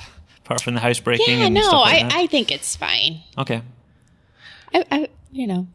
[0.51, 2.13] apart from the housebreaking Yeah, and no, stuff like I, that.
[2.15, 3.21] I think it's fine.
[3.39, 3.63] okay.
[4.75, 5.69] I, I, you know,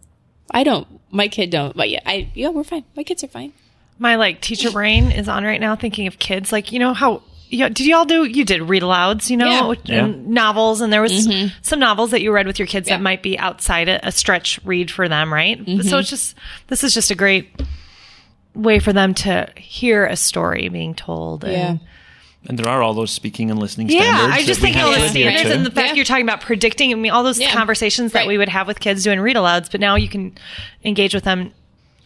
[0.52, 0.86] I don't.
[1.12, 1.76] My kid don't.
[1.76, 2.84] But yeah, I yeah, we're fine.
[2.96, 3.54] My kids are fine.
[4.00, 6.52] My like teacher brain is on right now thinking of kids.
[6.52, 9.74] Like, you know how you, did you all do you did read alouds, you know,
[9.86, 10.06] Yeah.
[10.06, 11.56] and novels and there was mm-hmm.
[11.62, 12.98] some novels that you read with your kids Yeah.
[12.98, 15.58] that might be outside a, a stretch read for them, right?
[15.58, 15.96] So mm-hmm.
[16.00, 16.36] it's just
[16.68, 17.50] this is just a great
[18.54, 21.80] way for them to hear a story being told and
[22.48, 24.08] And there are all those speaking and listening standards.
[24.10, 24.44] Yeah, standards.
[24.44, 25.94] I just that we think have all to the adhere standards and the fact Yeah.
[25.96, 26.92] you're talking about predicting.
[26.92, 27.52] I mean, all those Yeah.
[27.52, 30.34] conversations that we would have with kids doing read alouds, but now you can
[30.84, 31.52] engage with them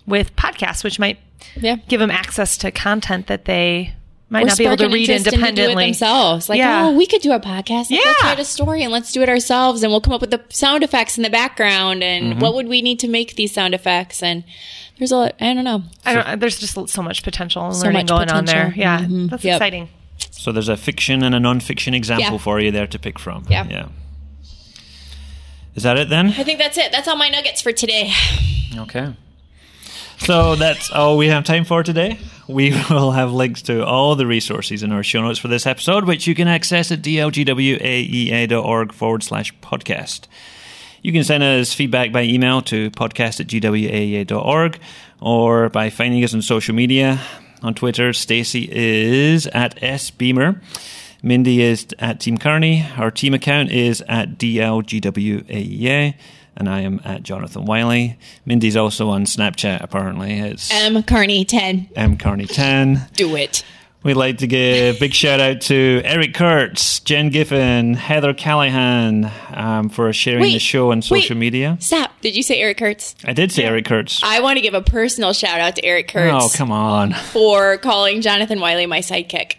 [0.07, 1.17] with podcasts, which might
[1.59, 1.75] Yeah.
[1.87, 3.93] give them access to content that they
[4.31, 5.85] might Or not be able to read interest in do it independently.
[5.85, 6.49] themselves.
[6.49, 6.85] Like, Yeah.
[6.87, 7.89] oh, we could do a podcast.
[7.89, 8.29] Like, Let's Yeah.
[8.29, 10.83] write a story and let's do it ourselves, and we'll come up with the sound
[10.83, 12.03] effects in the background.
[12.03, 12.39] And Mm-hmm.
[12.39, 14.21] what would we need to make these sound effects?
[14.21, 14.43] And
[14.99, 15.35] there's a lot.
[15.41, 15.81] I don't know.
[16.05, 18.65] I don't, there's just so much potential and So learning much going on there.
[18.75, 18.79] potential.
[18.79, 19.29] Yeah, Mhm.
[19.31, 19.55] that's Yep.
[19.55, 19.89] exciting.
[20.39, 22.37] So there's a fiction and a non-fiction example Yeah.
[22.37, 23.45] for you there to pick from.
[23.49, 23.67] Yeah.
[23.69, 23.87] Yeah.
[25.75, 26.27] Is that it then?
[26.27, 26.93] I think that's it.
[26.93, 28.13] That's all my nuggets for today.
[28.77, 29.13] Okay.
[30.19, 32.19] So that's all we have time for today.
[32.47, 36.05] We will have links to all the resources in our show notes for this episode,
[36.05, 40.21] which you can access at dlgwaea.org forward slash podcast.
[41.01, 44.79] You can send us feedback by email to podcast at gwaea.org
[45.19, 47.19] or by finding us on social media.
[47.61, 50.61] On Twitter, Stacy is at sbehmer.
[51.21, 52.85] Mindy is at Team Carney.
[52.97, 56.13] Our team account is at DLGWAEA.
[56.55, 58.17] And I am at Jonathan Wylie.
[58.45, 60.39] Mindy's also on Snapchat, apparently.
[60.39, 61.01] It's M.
[61.03, 61.89] Carney, 10.
[61.95, 63.07] M Carney 10.
[63.13, 63.63] Do it.
[64.01, 69.29] We'd like to give a big shout out to Eric Curts, Jen Giffen, Heather Calihan
[69.55, 71.39] um, for sharing Wait, the show on social wait.
[71.39, 71.77] media.
[71.81, 72.11] Stop.
[72.21, 73.13] Did you say Eric Curts?
[73.25, 74.21] I did say Eric Curts.
[74.23, 77.11] I want to give a personal shout out to Eric Curts Oh, come on.
[77.13, 79.55] for calling Jonathan Wylie my sidekick.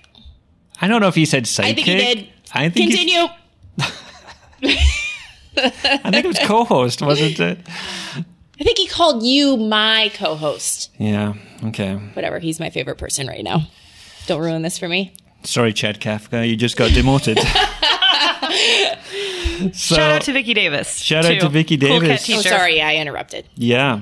[0.81, 1.65] I don't know if he said sidekick.
[1.65, 2.29] I think he did.
[2.55, 3.35] I think he- Continue.
[5.57, 7.59] I think it was co-host, wasn't it?
[8.17, 10.91] I think he called you my co host.
[10.99, 11.35] Yeah.
[11.65, 11.95] Okay.
[11.95, 12.39] Whatever.
[12.39, 13.67] He's my favorite person right now.
[14.27, 15.13] Don't ruin this for me.
[15.43, 17.39] Sorry, Chad Kafka, you just got demoted.
[19.75, 20.97] so, Shout out to Vicki Davis.
[20.97, 22.29] Shout out to Vicki Cool Davis.
[22.31, 22.83] Oh, sorry.
[22.83, 23.49] I interrupted.
[23.55, 24.01] Yeah.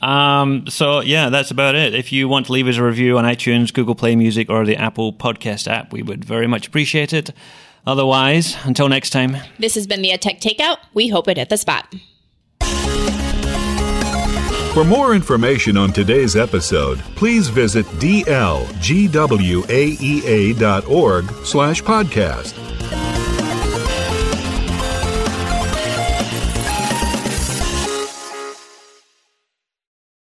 [0.00, 1.94] Um, so yeah, that's about it.
[1.94, 4.76] If you want to leave us a review on iTunes, Google Play Music, or the
[4.76, 7.30] Apple Podcast app, we would very much appreciate it.
[7.86, 10.78] Otherwise, until next time, This has been the EdTech Takeout.
[10.94, 11.92] We hope it hit the spot.
[14.72, 18.64] For more information on today's episode, please visit dlgwaea.org
[21.44, 23.11] slash podcast.